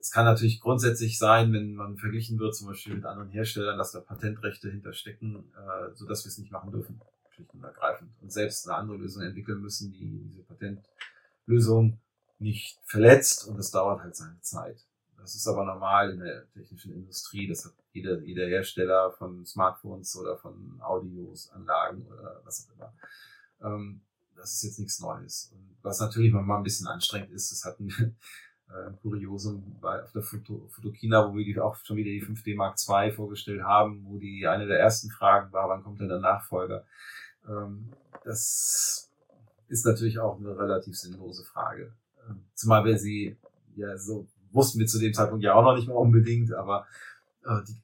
[0.06, 3.91] Es kann natürlich grundsätzlich sein, wenn man verglichen wird, zum Beispiel mit anderen Herstellern, dass
[3.91, 7.01] da Patentrechte hinterstecken, äh, so dass wir es nicht machen dürfen,
[7.32, 8.12] schlicht und ergreifend.
[8.22, 11.97] Und selbst eine andere Lösung entwickeln müssen, die diese Patentlösung
[12.38, 14.78] nicht verletzt und das dauert halt seine Zeit.
[15.18, 17.47] Das ist aber normal in der technischen Industrie.
[17.47, 22.93] Das hat jeder, jeder Hersteller von Smartphones oder von Audios, Anlagen oder was auch immer.
[23.64, 24.01] Ähm,
[24.36, 25.51] das ist jetzt nichts Neues.
[25.51, 28.14] Und was natürlich mal ein bisschen anstrengend ist, das hatten wir
[28.70, 32.55] äh, Kuriosum bei, auf der Foto, Fotokina, wo wir die, auch schon wieder die 5D
[32.55, 36.20] Mark II vorgestellt haben, wo die eine der ersten Fragen war, wann kommt denn der
[36.20, 36.86] Nachfolger?
[37.47, 37.89] Ähm,
[38.24, 39.11] das
[39.68, 41.93] ist natürlich auch eine relativ sinnlose Frage.
[42.28, 43.38] Ähm, zumal wir sie
[43.76, 46.88] ja so wussten wir zu dem Zeitpunkt ja auch noch nicht mal unbedingt, aber
[47.43, 47.76] äh, die,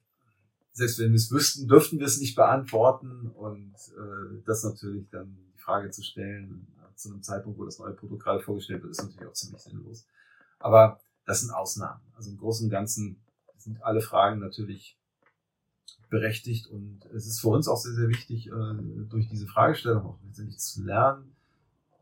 [0.72, 5.36] selbst wenn wir es wüssten, dürften wir es nicht beantworten und äh, das natürlich dann
[5.54, 8.92] die Frage zu stellen äh, zu einem Zeitpunkt, wo das neue Produkt gerade vorgestellt wird,
[8.92, 10.06] ist natürlich auch ziemlich sinnlos.
[10.62, 12.00] Aber das sind Ausnahmen.
[12.14, 13.22] Also im Großen und Ganzen
[13.56, 14.96] sind alle Fragen natürlich
[16.10, 20.18] berechtigt und es ist für uns auch sehr, sehr wichtig, äh, durch diese Fragestellung auch
[20.26, 21.34] letztendlich zu lernen,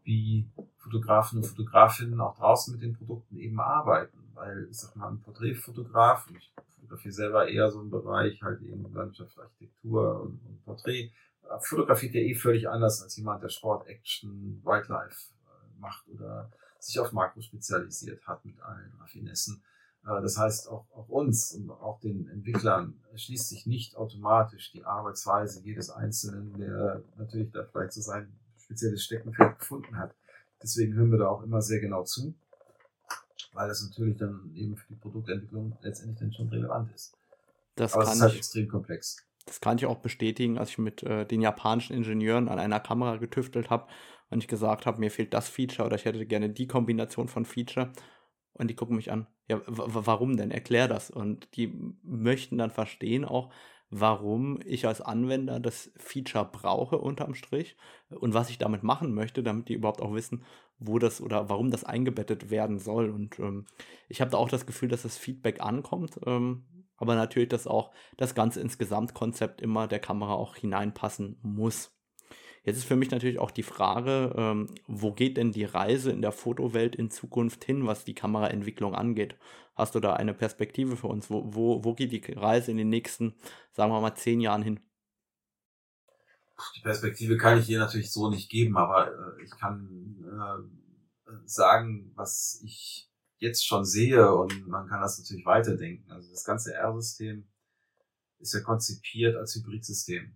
[0.02, 0.48] wie
[0.78, 5.20] Fotografen und Fotografinnen auch draußen mit den Produkten eben arbeiten weil ich sag mal, ein
[5.20, 11.12] Porträtfotograf, ich fotografiere selber eher so im Bereich halt eben Landschaft, Architektur und, und Porträt,
[11.60, 16.50] fotografiert ja eh völlig anders als jemand, der Sport, Action, Wildlife äh, macht oder
[16.80, 19.62] sich auf Makro spezialisiert hat mit allen Raffinessen.
[20.04, 24.84] Äh, das heißt, auch, auch uns und auch den Entwicklern schließt sich nicht automatisch die
[24.84, 30.14] Arbeitsweise jedes Einzelnen, der natürlich da vielleicht so sein spezielles Steckenpferd gefunden hat.
[30.62, 32.34] Deswegen hören wir da auch immer sehr genau zu
[33.52, 37.16] weil das natürlich dann eben für die Produktentwicklung letztendlich dann schon relevant ist.
[37.76, 39.24] Das Aber kann es ist halt ich, extrem komplex.
[39.46, 43.16] Das kann ich auch bestätigen, als ich mit äh, den japanischen Ingenieuren an einer Kamera
[43.16, 43.86] getüftelt habe
[44.30, 47.44] und ich gesagt habe, mir fehlt das Feature oder ich hätte gerne die Kombination von
[47.44, 47.92] Feature.
[48.52, 50.50] Und die gucken mich an, ja, warum denn?
[50.50, 51.10] Erklär das.
[51.10, 51.72] Und die
[52.02, 53.52] möchten dann verstehen auch,
[53.90, 57.76] warum ich als Anwender das Feature brauche unterm Strich
[58.08, 60.44] und was ich damit machen möchte, damit die überhaupt auch wissen,
[60.78, 63.10] wo das oder warum das eingebettet werden soll.
[63.10, 63.66] Und ähm,
[64.08, 66.64] ich habe da auch das Gefühl, dass das Feedback ankommt, ähm,
[66.96, 71.96] aber natürlich, dass auch das Ganze ins Gesamtkonzept immer der Kamera auch hineinpassen muss.
[72.62, 76.20] Jetzt ist für mich natürlich auch die Frage, ähm, wo geht denn die Reise in
[76.20, 79.36] der Fotowelt in Zukunft hin, was die Kameraentwicklung angeht?
[79.74, 81.30] Hast du da eine Perspektive für uns?
[81.30, 83.34] Wo, wo, wo geht die Reise in den nächsten,
[83.72, 84.80] sagen wir mal, zehn Jahren hin?
[86.76, 92.12] Die Perspektive kann ich hier natürlich so nicht geben, aber äh, ich kann äh, sagen,
[92.14, 96.10] was ich jetzt schon sehe und man kann das natürlich weiterdenken.
[96.10, 97.48] Also das ganze R-System
[98.38, 100.34] ist ja konzipiert als Hybridsystem.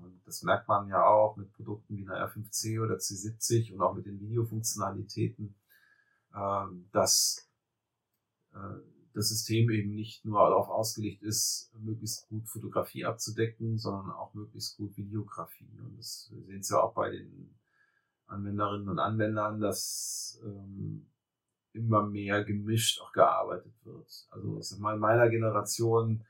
[0.00, 3.94] Und das merkt man ja auch mit Produkten wie einer R5C oder C70 und auch
[3.94, 5.54] mit den Videofunktionalitäten,
[6.34, 7.48] ähm, dass
[8.52, 8.80] äh,
[9.14, 14.76] das System eben nicht nur darauf ausgelegt ist, möglichst gut Fotografie abzudecken, sondern auch möglichst
[14.76, 15.78] gut Videografie.
[15.78, 17.58] Und das, wir sehen es ja auch bei den
[18.26, 21.06] Anwenderinnen und Anwendern, dass ähm,
[21.72, 24.26] immer mehr gemischt auch gearbeitet wird.
[24.30, 26.24] Also ich sag mal, in meiner Generation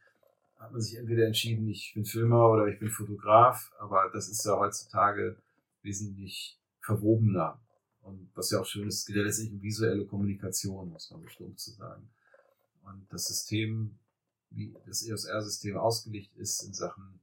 [0.58, 4.44] hat man sich entweder entschieden, ich bin Filmer oder ich bin Fotograf, aber das ist
[4.44, 5.36] ja heutzutage
[5.82, 7.60] wesentlich verwobener.
[8.02, 11.22] Und was ja auch schön ist, es geht ja letztlich um visuelle Kommunikation, muss man
[11.38, 12.08] so zu sagen.
[12.84, 13.98] Und das System,
[14.50, 17.20] wie das EOS R-System ausgelegt ist in Sachen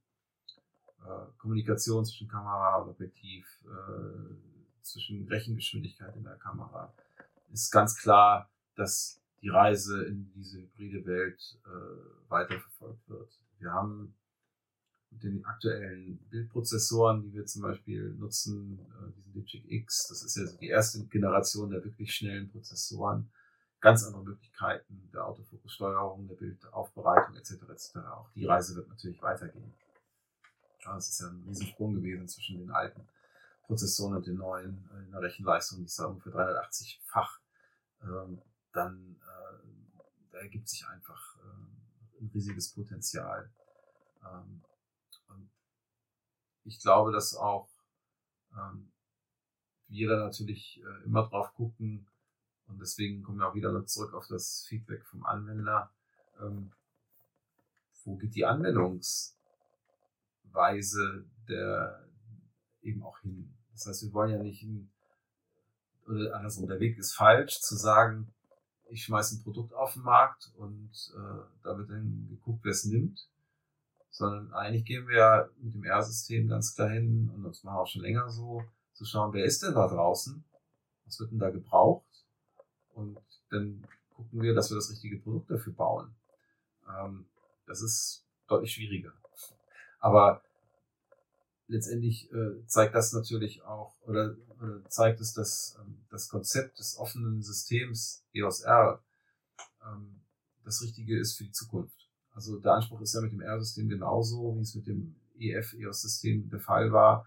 [1.03, 6.93] äh, Kommunikation zwischen Kamera und Objektiv, äh, zwischen Rechengeschwindigkeit in der Kamera,
[7.51, 13.39] ist ganz klar, dass die Reise in diese hybride Welt äh, weiterverfolgt wird.
[13.59, 14.15] Wir haben
[15.11, 20.37] mit den aktuellen Bildprozessoren, die wir zum Beispiel nutzen, äh, diesen Digic X, das ist
[20.37, 23.29] ja so die erste Generation der wirklich schnellen Prozessoren,
[23.81, 27.51] ganz andere Möglichkeiten der Autofokussteuerung, der Bildaufbereitung etc.
[27.69, 27.97] etc.
[27.97, 29.73] Auch die Reise wird natürlich weitergehen.
[30.85, 33.05] Ja, es ist ja ein Riesensprung gewesen zwischen den alten
[33.63, 37.39] Prozessoren und den neuen äh, in der Rechenleistung, die ist ja ungefähr 380-fach.
[38.03, 38.41] Ähm,
[38.73, 39.13] dann
[40.33, 43.49] da ergibt sich einfach äh, ein riesiges Potenzial.
[44.25, 44.63] Ähm,
[45.27, 45.49] und
[46.63, 47.69] ich glaube, dass auch
[48.57, 48.91] ähm,
[49.87, 52.07] wir da natürlich äh, immer drauf gucken,
[52.65, 55.93] und deswegen kommen wir auch wieder zurück auf das Feedback vom Anwender.
[56.39, 56.71] Ähm,
[58.03, 62.07] wo geht die Anwendungsweise der
[62.81, 63.55] eben auch hin?
[63.73, 64.91] Das heißt, wir wollen ja nicht, ein,
[66.07, 68.33] oder andersrum, der Weg ist falsch, zu sagen,
[68.89, 72.85] ich schmeiße ein Produkt auf den Markt und äh, da wird dann geguckt, wer es
[72.85, 73.27] nimmt.
[74.09, 77.87] Sondern eigentlich gehen wir mit dem R-System ganz klar hin, und das machen wir auch
[77.87, 78.63] schon länger so,
[78.93, 80.43] zu schauen, wer ist denn da draußen?
[81.05, 82.05] Was wird denn da gebraucht?
[82.93, 83.19] Und
[83.49, 86.15] dann gucken wir, dass wir das richtige Produkt dafür bauen.
[86.87, 87.25] Ähm,
[87.65, 89.13] das ist deutlich schwieriger.
[89.99, 90.43] Aber
[91.73, 96.97] letztendlich äh, zeigt das natürlich auch, oder, oder zeigt es, dass ähm, das Konzept des
[96.97, 99.03] offenen Systems EOS R
[99.85, 100.21] ähm,
[100.63, 102.07] das Richtige ist für die Zukunft.
[102.31, 106.59] Also der Anspruch ist ja mit dem R-System genauso, wie es mit dem EF-EOS-System der
[106.59, 107.25] Fall war,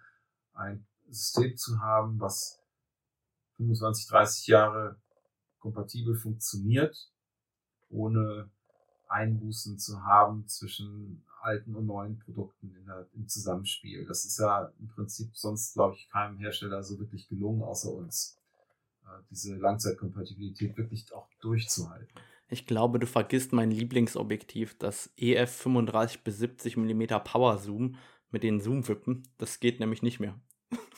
[0.54, 2.60] ein System zu haben, was
[3.56, 4.96] 25, 30 Jahre
[5.58, 7.10] kompatibel funktioniert,
[7.88, 8.50] ohne
[9.08, 14.04] Einbußen zu haben zwischen alten und neuen Produkten der, im Zusammenspiel.
[14.06, 18.38] Das ist ja im Prinzip sonst, glaube ich, keinem Hersteller so wirklich gelungen, außer uns,
[19.04, 22.08] äh, diese Langzeitkompatibilität wirklich auch durchzuhalten.
[22.48, 27.96] Ich glaube, du vergisst mein Lieblingsobjektiv, das EF 35 bis 70 mm Power Zoom
[28.30, 29.26] mit den Zoom-Wippen.
[29.38, 30.38] Das geht nämlich nicht mehr.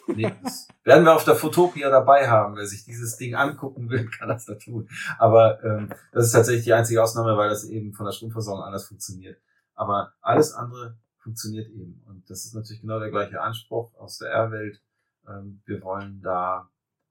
[0.06, 2.56] Nee, das werden wir auf der Fotopia dabei haben.
[2.56, 4.88] Wer sich dieses Ding angucken will, kann das da tun.
[5.18, 8.86] Aber ähm, das ist tatsächlich die einzige Ausnahme, weil das eben von der Stromversorgung anders
[8.86, 9.38] funktioniert.
[9.78, 12.02] Aber alles andere funktioniert eben.
[12.08, 14.82] Und das ist natürlich genau der gleiche Anspruch aus der R-Welt.
[15.28, 16.68] Ähm, wir wollen da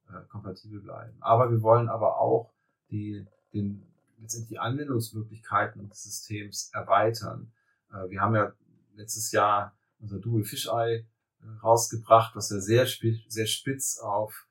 [0.10, 1.16] äh, kompatibel bleiben.
[1.22, 2.54] Aber wir wollen aber auch
[2.90, 3.88] die, den,
[4.18, 7.54] letztendlich die Anwendungsmöglichkeiten des Systems erweitern.
[7.90, 8.52] Äh, wir haben ja
[8.96, 14.46] letztes Jahr unser Dual Fisheye äh, rausgebracht, was ja sehr, sehr spitz auf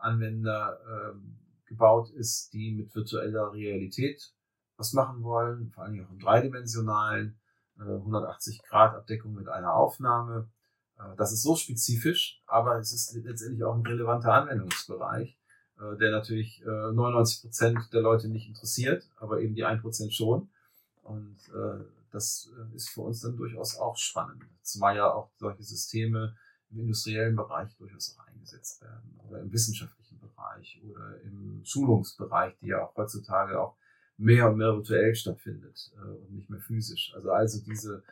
[0.00, 1.18] Anwender äh,
[1.66, 4.34] gebaut ist, die mit virtueller Realität
[4.82, 7.38] was machen wollen, vor allem auch im dreidimensionalen,
[7.78, 10.50] äh, 180 Grad Abdeckung mit einer Aufnahme.
[10.98, 15.38] Äh, das ist so spezifisch, aber es ist letztendlich auch ein relevanter Anwendungsbereich,
[15.78, 20.12] äh, der natürlich 99 äh, Prozent der Leute nicht interessiert, aber eben die 1 Prozent
[20.12, 20.50] schon.
[21.02, 24.42] Und äh, das ist für uns dann durchaus auch spannend.
[24.62, 26.36] Zumal ja auch solche Systeme
[26.70, 32.66] im industriellen Bereich durchaus auch eingesetzt werden oder im wissenschaftlichen Bereich oder im Schulungsbereich, die
[32.66, 33.76] ja auch heutzutage auch
[34.18, 37.12] mehr und mehr virtuell stattfindet äh, und nicht mehr physisch.
[37.14, 38.02] Also also diese,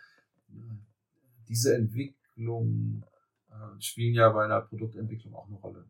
[1.49, 3.05] diese Entwicklung
[3.51, 5.85] äh, spielen ja bei einer Produktentwicklung auch eine Rolle.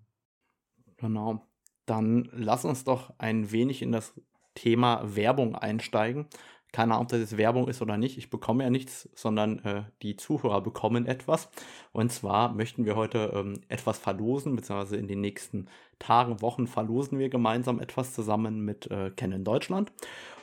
[0.96, 1.46] Genau.
[1.86, 4.14] Dann lass uns doch ein wenig in das
[4.54, 6.26] Thema Werbung einsteigen.
[6.73, 8.18] Keine Ahnung, ob das jetzt Werbung ist oder nicht.
[8.18, 11.49] Ich bekomme ja nichts, sondern äh, die Zuhörer bekommen etwas.
[11.93, 15.66] Und zwar möchten wir heute ähm, etwas verlosen, beziehungsweise in den nächsten
[15.99, 19.93] Tagen, Wochen verlosen wir gemeinsam etwas zusammen mit äh, Canon Deutschland.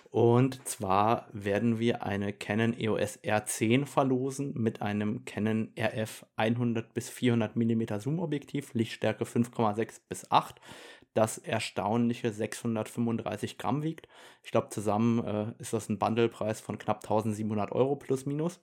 [0.10, 7.10] Und zwar werden wir eine Canon EOS R10 verlosen mit einem Canon RF 100 bis
[7.10, 10.62] 400 mm Zoom-Objektiv, Lichtstärke 5,6 bis 8
[11.18, 14.08] das erstaunliche 635 Gramm wiegt.
[14.44, 18.60] Ich glaube, zusammen äh, ist das ein Bundlepreis von knapp 1700 Euro plus minus.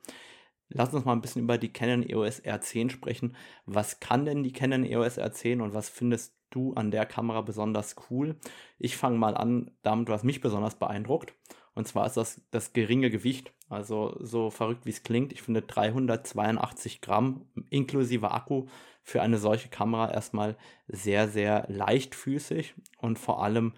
[0.69, 3.37] Lass uns mal ein bisschen über die Canon EOS R10 sprechen.
[3.67, 7.97] Was kann denn die Canon EOS R10 und was findest du an der Kamera besonders
[8.09, 8.37] cool?
[8.79, 11.35] Ich fange mal an damit, was mich besonders beeindruckt.
[11.75, 13.53] Und zwar ist das das geringe Gewicht.
[13.69, 15.33] Also so verrückt wie es klingt.
[15.33, 18.67] Ich finde 382 Gramm inklusive Akku
[19.05, 20.57] für eine solche Kamera erstmal
[20.89, 23.75] sehr, sehr leichtfüßig und vor allem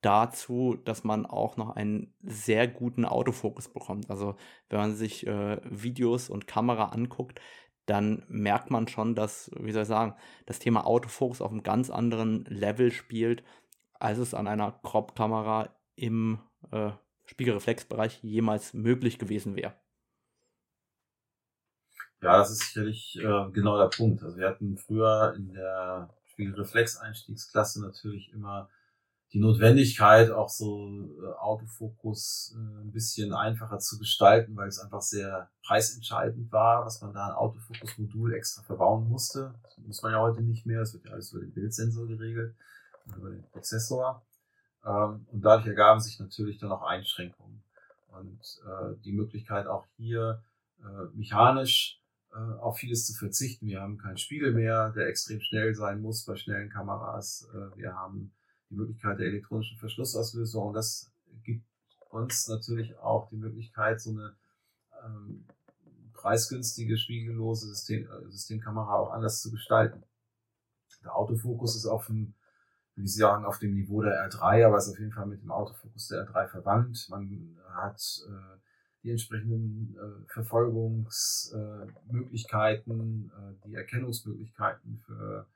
[0.00, 4.08] dazu, dass man auch noch einen sehr guten Autofokus bekommt.
[4.08, 4.36] Also
[4.70, 7.40] wenn man sich äh, Videos und Kamera anguckt,
[7.84, 10.14] dann merkt man schon, dass, wie soll ich sagen,
[10.46, 13.42] das Thema Autofokus auf einem ganz anderen Level spielt,
[13.94, 16.38] als es an einer Crop-Kamera im
[16.70, 16.92] äh,
[17.26, 19.74] Spiegelreflexbereich jemals möglich gewesen wäre.
[22.22, 24.22] Ja, das ist sicherlich äh, genau der Punkt.
[24.22, 28.68] Also wir hatten früher in der Spiegelreflex-Einstiegsklasse natürlich immer
[29.32, 30.88] die Notwendigkeit, auch so
[31.22, 37.00] äh, Autofokus äh, ein bisschen einfacher zu gestalten, weil es einfach sehr preisentscheidend war, was
[37.00, 39.54] man da ein Autofokus-Modul extra verbauen musste.
[39.62, 40.82] Das muss man ja heute nicht mehr.
[40.82, 42.54] Es wird ja alles über den Bildsensor geregelt
[43.06, 44.22] und über den Prozessor.
[44.84, 47.62] Ähm, und dadurch ergaben sich natürlich dann auch Einschränkungen.
[48.08, 50.42] Und äh, die Möglichkeit auch hier
[50.80, 51.99] äh, mechanisch
[52.32, 53.66] äh, auf vieles zu verzichten.
[53.66, 57.48] Wir haben keinen Spiegel mehr, der extrem schnell sein muss bei schnellen Kameras.
[57.52, 58.32] Äh, wir haben
[58.70, 61.12] die Möglichkeit der elektronischen Verschlussauslösung und das
[61.42, 61.66] gibt
[62.10, 64.36] uns natürlich auch die Möglichkeit, so eine
[65.04, 65.44] ähm,
[66.12, 70.02] preisgünstige, spiegellose System, äh, Systemkamera auch anders zu gestalten.
[71.02, 72.34] Der Autofokus ist auf dem,
[72.94, 75.50] würde ich sagen, auf dem Niveau der R3, aber ist auf jeden Fall mit dem
[75.50, 77.06] Autofokus der R3 verwandt.
[77.08, 78.58] Man hat äh,
[79.02, 85.46] die entsprechenden äh, Verfolgungsmöglichkeiten, äh, äh, die Erkennungsmöglichkeiten für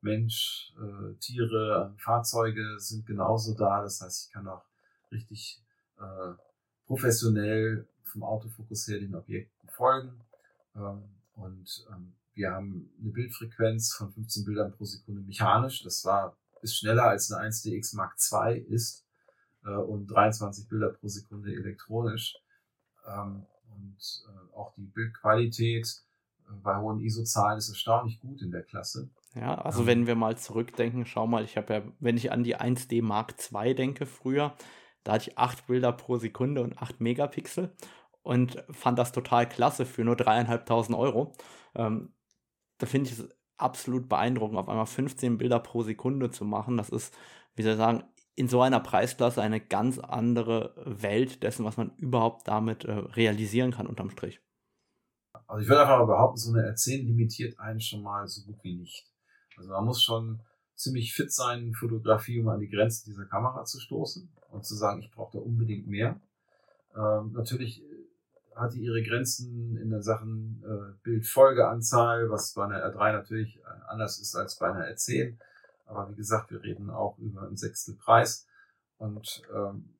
[0.00, 3.82] Mensch, äh, Tiere, Fahrzeuge sind genauso da.
[3.82, 4.64] Das heißt, ich kann auch
[5.10, 5.60] richtig
[5.98, 6.34] äh,
[6.86, 10.20] professionell vom Autofokus her den Objekten folgen.
[10.76, 11.02] Ähm,
[11.34, 15.82] und ähm, wir haben eine Bildfrequenz von 15 Bildern pro Sekunde mechanisch.
[15.82, 19.04] Das war ist schneller als eine 1DX Mark II ist
[19.64, 22.36] äh, und 23 Bilder pro Sekunde elektronisch.
[23.06, 25.86] Ähm, und äh, auch die Bildqualität
[26.48, 29.10] äh, bei hohen ISO-Zahlen ist erstaunlich gut in der Klasse.
[29.34, 32.44] Ja, also ähm, wenn wir mal zurückdenken, schau mal, ich habe ja, wenn ich an
[32.44, 34.54] die 1D Mark II denke früher,
[35.02, 37.74] da hatte ich 8 Bilder pro Sekunde und 8 Megapixel
[38.22, 41.32] und fand das total klasse für nur dreieinhalbtausend Euro.
[41.74, 42.14] Ähm,
[42.78, 46.76] da finde ich es absolut beeindruckend, auf einmal 15 Bilder pro Sekunde zu machen.
[46.76, 47.14] Das ist,
[47.54, 48.04] wie soll ich sagen,
[48.36, 53.70] in so einer Preisklasse eine ganz andere Welt dessen, was man überhaupt damit äh, realisieren
[53.70, 54.40] kann unterm Strich.
[55.46, 58.58] Also ich würde einfach mal behaupten, so eine R10 limitiert einen schon mal so gut
[58.62, 59.06] wie nicht.
[59.56, 60.40] Also man muss schon
[60.74, 64.74] ziemlich fit sein in Fotografie, um an die Grenzen dieser Kamera zu stoßen und zu
[64.74, 66.20] sagen, ich brauche da unbedingt mehr.
[66.96, 68.06] Ähm, natürlich äh,
[68.56, 73.62] hat die ihre Grenzen in den Sachen äh, Bildfolgeanzahl, was bei einer R3 natürlich äh,
[73.88, 75.36] anders ist als bei einer R10.
[75.86, 78.46] Aber wie gesagt, wir reden auch über einen Sechstel Preis
[78.98, 79.94] und ähm,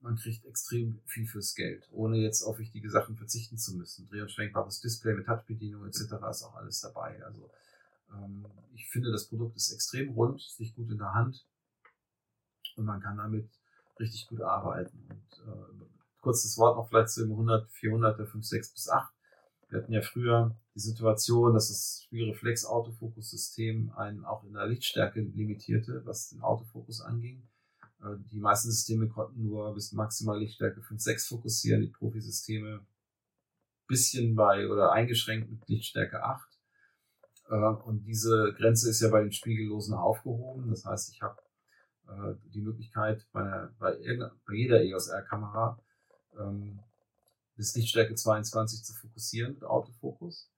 [0.00, 4.08] man kriegt extrem viel fürs Geld, ohne jetzt auf wichtige Sachen verzichten zu müssen.
[4.08, 6.14] Dreh- und schwenkbares Display mit Touchbedienung etc.
[6.30, 7.22] ist auch alles dabei.
[7.24, 7.50] Also
[8.12, 11.46] ähm, ich finde, das Produkt ist extrem rund, ist nicht gut in der Hand
[12.76, 13.48] und man kann damit
[13.98, 15.06] richtig gut arbeiten.
[15.08, 15.84] Und äh,
[16.20, 19.12] kurzes Wort noch vielleicht zu dem 100, 400er, 5, 6 bis 8.
[19.68, 26.00] Wir hatten ja früher die Situation, dass das Spiegelreflex-Autofokus-System einen auch in der Lichtstärke limitierte,
[26.06, 27.46] was den Autofokus anging.
[28.00, 32.80] Äh, die meisten Systeme konnten nur bis maximal Lichtstärke 5,6 fokussieren, die Profisysteme
[33.86, 36.48] bisschen bei oder eingeschränkt mit Lichtstärke 8.
[37.50, 37.54] Äh,
[37.84, 40.70] und diese Grenze ist ja bei den Spiegellosen aufgehoben.
[40.70, 41.42] Das heißt, ich habe
[42.08, 43.92] äh, die Möglichkeit bei, einer, bei,
[44.46, 45.78] bei jeder EOS R-Kamera
[46.38, 46.80] ähm,
[47.56, 50.49] bis Lichtstärke 22 zu fokussieren mit Autofokus.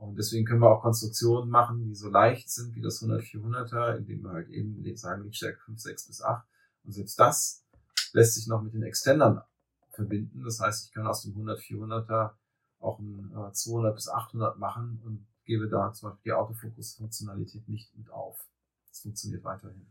[0.00, 4.22] Und deswegen können wir auch Konstruktionen machen, die so leicht sind wie das 100-400er, indem
[4.22, 6.48] wir halt eben sagen, Liedstärke 5, 6 bis 8.
[6.84, 7.66] Und selbst das
[8.14, 9.42] lässt sich noch mit den Extendern
[9.90, 10.42] verbinden.
[10.42, 12.30] Das heißt, ich kann aus dem 100-400er
[12.78, 17.94] auch ein äh, 200 bis 800 machen und gebe da zum Beispiel die Autofokus-Funktionalität nicht
[17.94, 18.48] mit auf.
[18.88, 19.86] Das funktioniert weiterhin.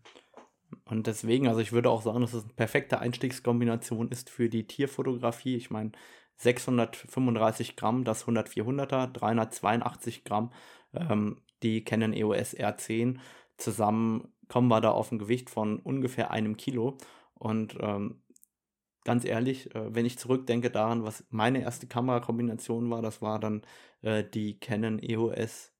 [0.85, 4.65] Und deswegen, also ich würde auch sagen, dass es eine perfekte Einstiegskombination ist für die
[4.65, 5.55] Tierfotografie.
[5.55, 5.91] Ich meine,
[6.39, 10.51] 635 Gramm das 100-400er, 382 Gramm
[10.93, 13.19] ähm, die Canon EOS R10.
[13.57, 16.97] Zusammen kommen wir da auf ein Gewicht von ungefähr einem Kilo.
[17.35, 18.21] Und ähm,
[19.03, 23.61] ganz ehrlich, äh, wenn ich zurückdenke daran, was meine erste Kamerakombination war, das war dann
[24.01, 25.73] äh, die Canon EOS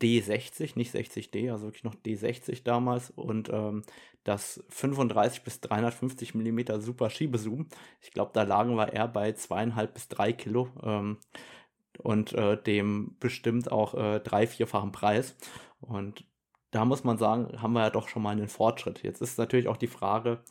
[0.00, 3.82] D60, nicht 60D, also wirklich noch D60 damals und ähm,
[4.24, 7.66] das 35 bis 350 mm Super Schiebezoom.
[8.00, 11.18] Ich glaube, da lagen wir eher bei zweieinhalb bis drei Kilo ähm,
[11.98, 15.36] und äh, dem bestimmt auch äh, drei, vierfachen Preis.
[15.80, 16.24] Und
[16.70, 19.02] da muss man sagen, haben wir ja doch schon mal einen Fortschritt.
[19.02, 20.42] Jetzt ist natürlich auch die Frage,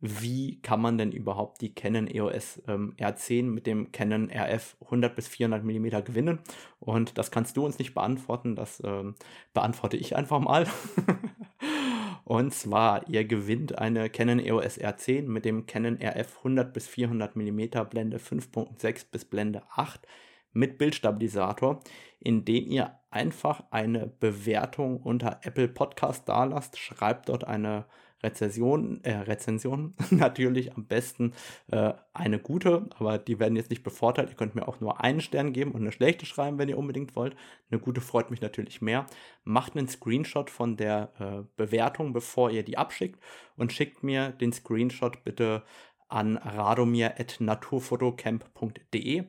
[0.00, 5.16] wie kann man denn überhaupt die Canon EOS ähm, R10 mit dem Canon RF 100
[5.16, 6.38] bis 400 mm gewinnen?
[6.78, 9.16] Und das kannst du uns nicht beantworten, das ähm,
[9.54, 10.66] beantworte ich einfach mal.
[12.24, 17.34] Und zwar, ihr gewinnt eine Canon EOS R10 mit dem Canon RF 100 bis 400
[17.34, 20.06] mm Blende 5.6 bis Blende 8
[20.52, 21.80] mit Bildstabilisator,
[22.20, 27.86] indem ihr einfach eine Bewertung unter Apple Podcast dalasst, schreibt dort eine
[28.22, 31.32] Rezension, äh, Rezension natürlich am besten
[31.70, 34.30] äh, eine gute, aber die werden jetzt nicht bevorteilt.
[34.30, 37.14] Ihr könnt mir auch nur einen Stern geben und eine schlechte schreiben, wenn ihr unbedingt
[37.16, 37.36] wollt.
[37.70, 39.06] Eine gute freut mich natürlich mehr.
[39.44, 43.20] Macht einen Screenshot von der äh, Bewertung, bevor ihr die abschickt
[43.56, 45.62] und schickt mir den Screenshot bitte
[46.08, 49.24] an radomir.naturfotocamp.de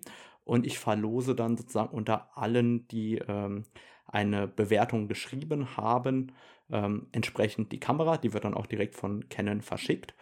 [0.46, 3.66] und ich verlose dann sozusagen unter allen, die ähm,
[4.08, 6.32] eine Bewertung geschrieben haben,
[6.72, 8.18] ähm, entsprechend die Kamera.
[8.18, 10.14] Die wird dann auch direkt von Canon verschickt.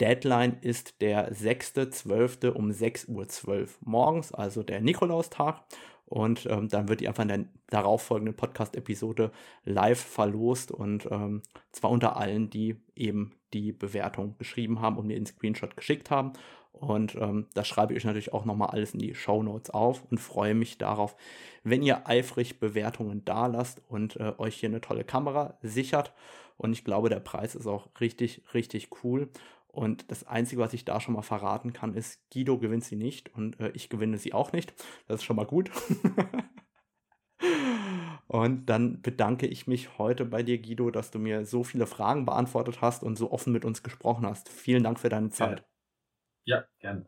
[0.00, 2.50] Deadline ist der 6.12.
[2.50, 5.62] um 6.12 Uhr morgens, also der Nikolaustag.
[6.04, 9.32] Und ähm, dann wird die einfach in der darauffolgenden Podcast-Episode
[9.64, 15.16] live verlost und ähm, zwar unter allen, die eben die Bewertung geschrieben haben und mir
[15.16, 16.32] den Screenshot geschickt haben.
[16.80, 20.04] Und ähm, das schreibe ich euch natürlich auch nochmal alles in die Show Notes auf
[20.10, 21.16] und freue mich darauf,
[21.64, 26.12] wenn ihr eifrig Bewertungen da lasst und äh, euch hier eine tolle Kamera sichert.
[26.58, 29.30] Und ich glaube, der Preis ist auch richtig, richtig cool.
[29.68, 33.34] Und das Einzige, was ich da schon mal verraten kann, ist, Guido gewinnt sie nicht
[33.34, 34.74] und äh, ich gewinne sie auch nicht.
[35.06, 35.70] Das ist schon mal gut.
[38.26, 42.24] und dann bedanke ich mich heute bei dir, Guido, dass du mir so viele Fragen
[42.24, 44.48] beantwortet hast und so offen mit uns gesprochen hast.
[44.48, 45.64] Vielen Dank für deine Zeit.
[46.46, 47.04] Ja, gerne.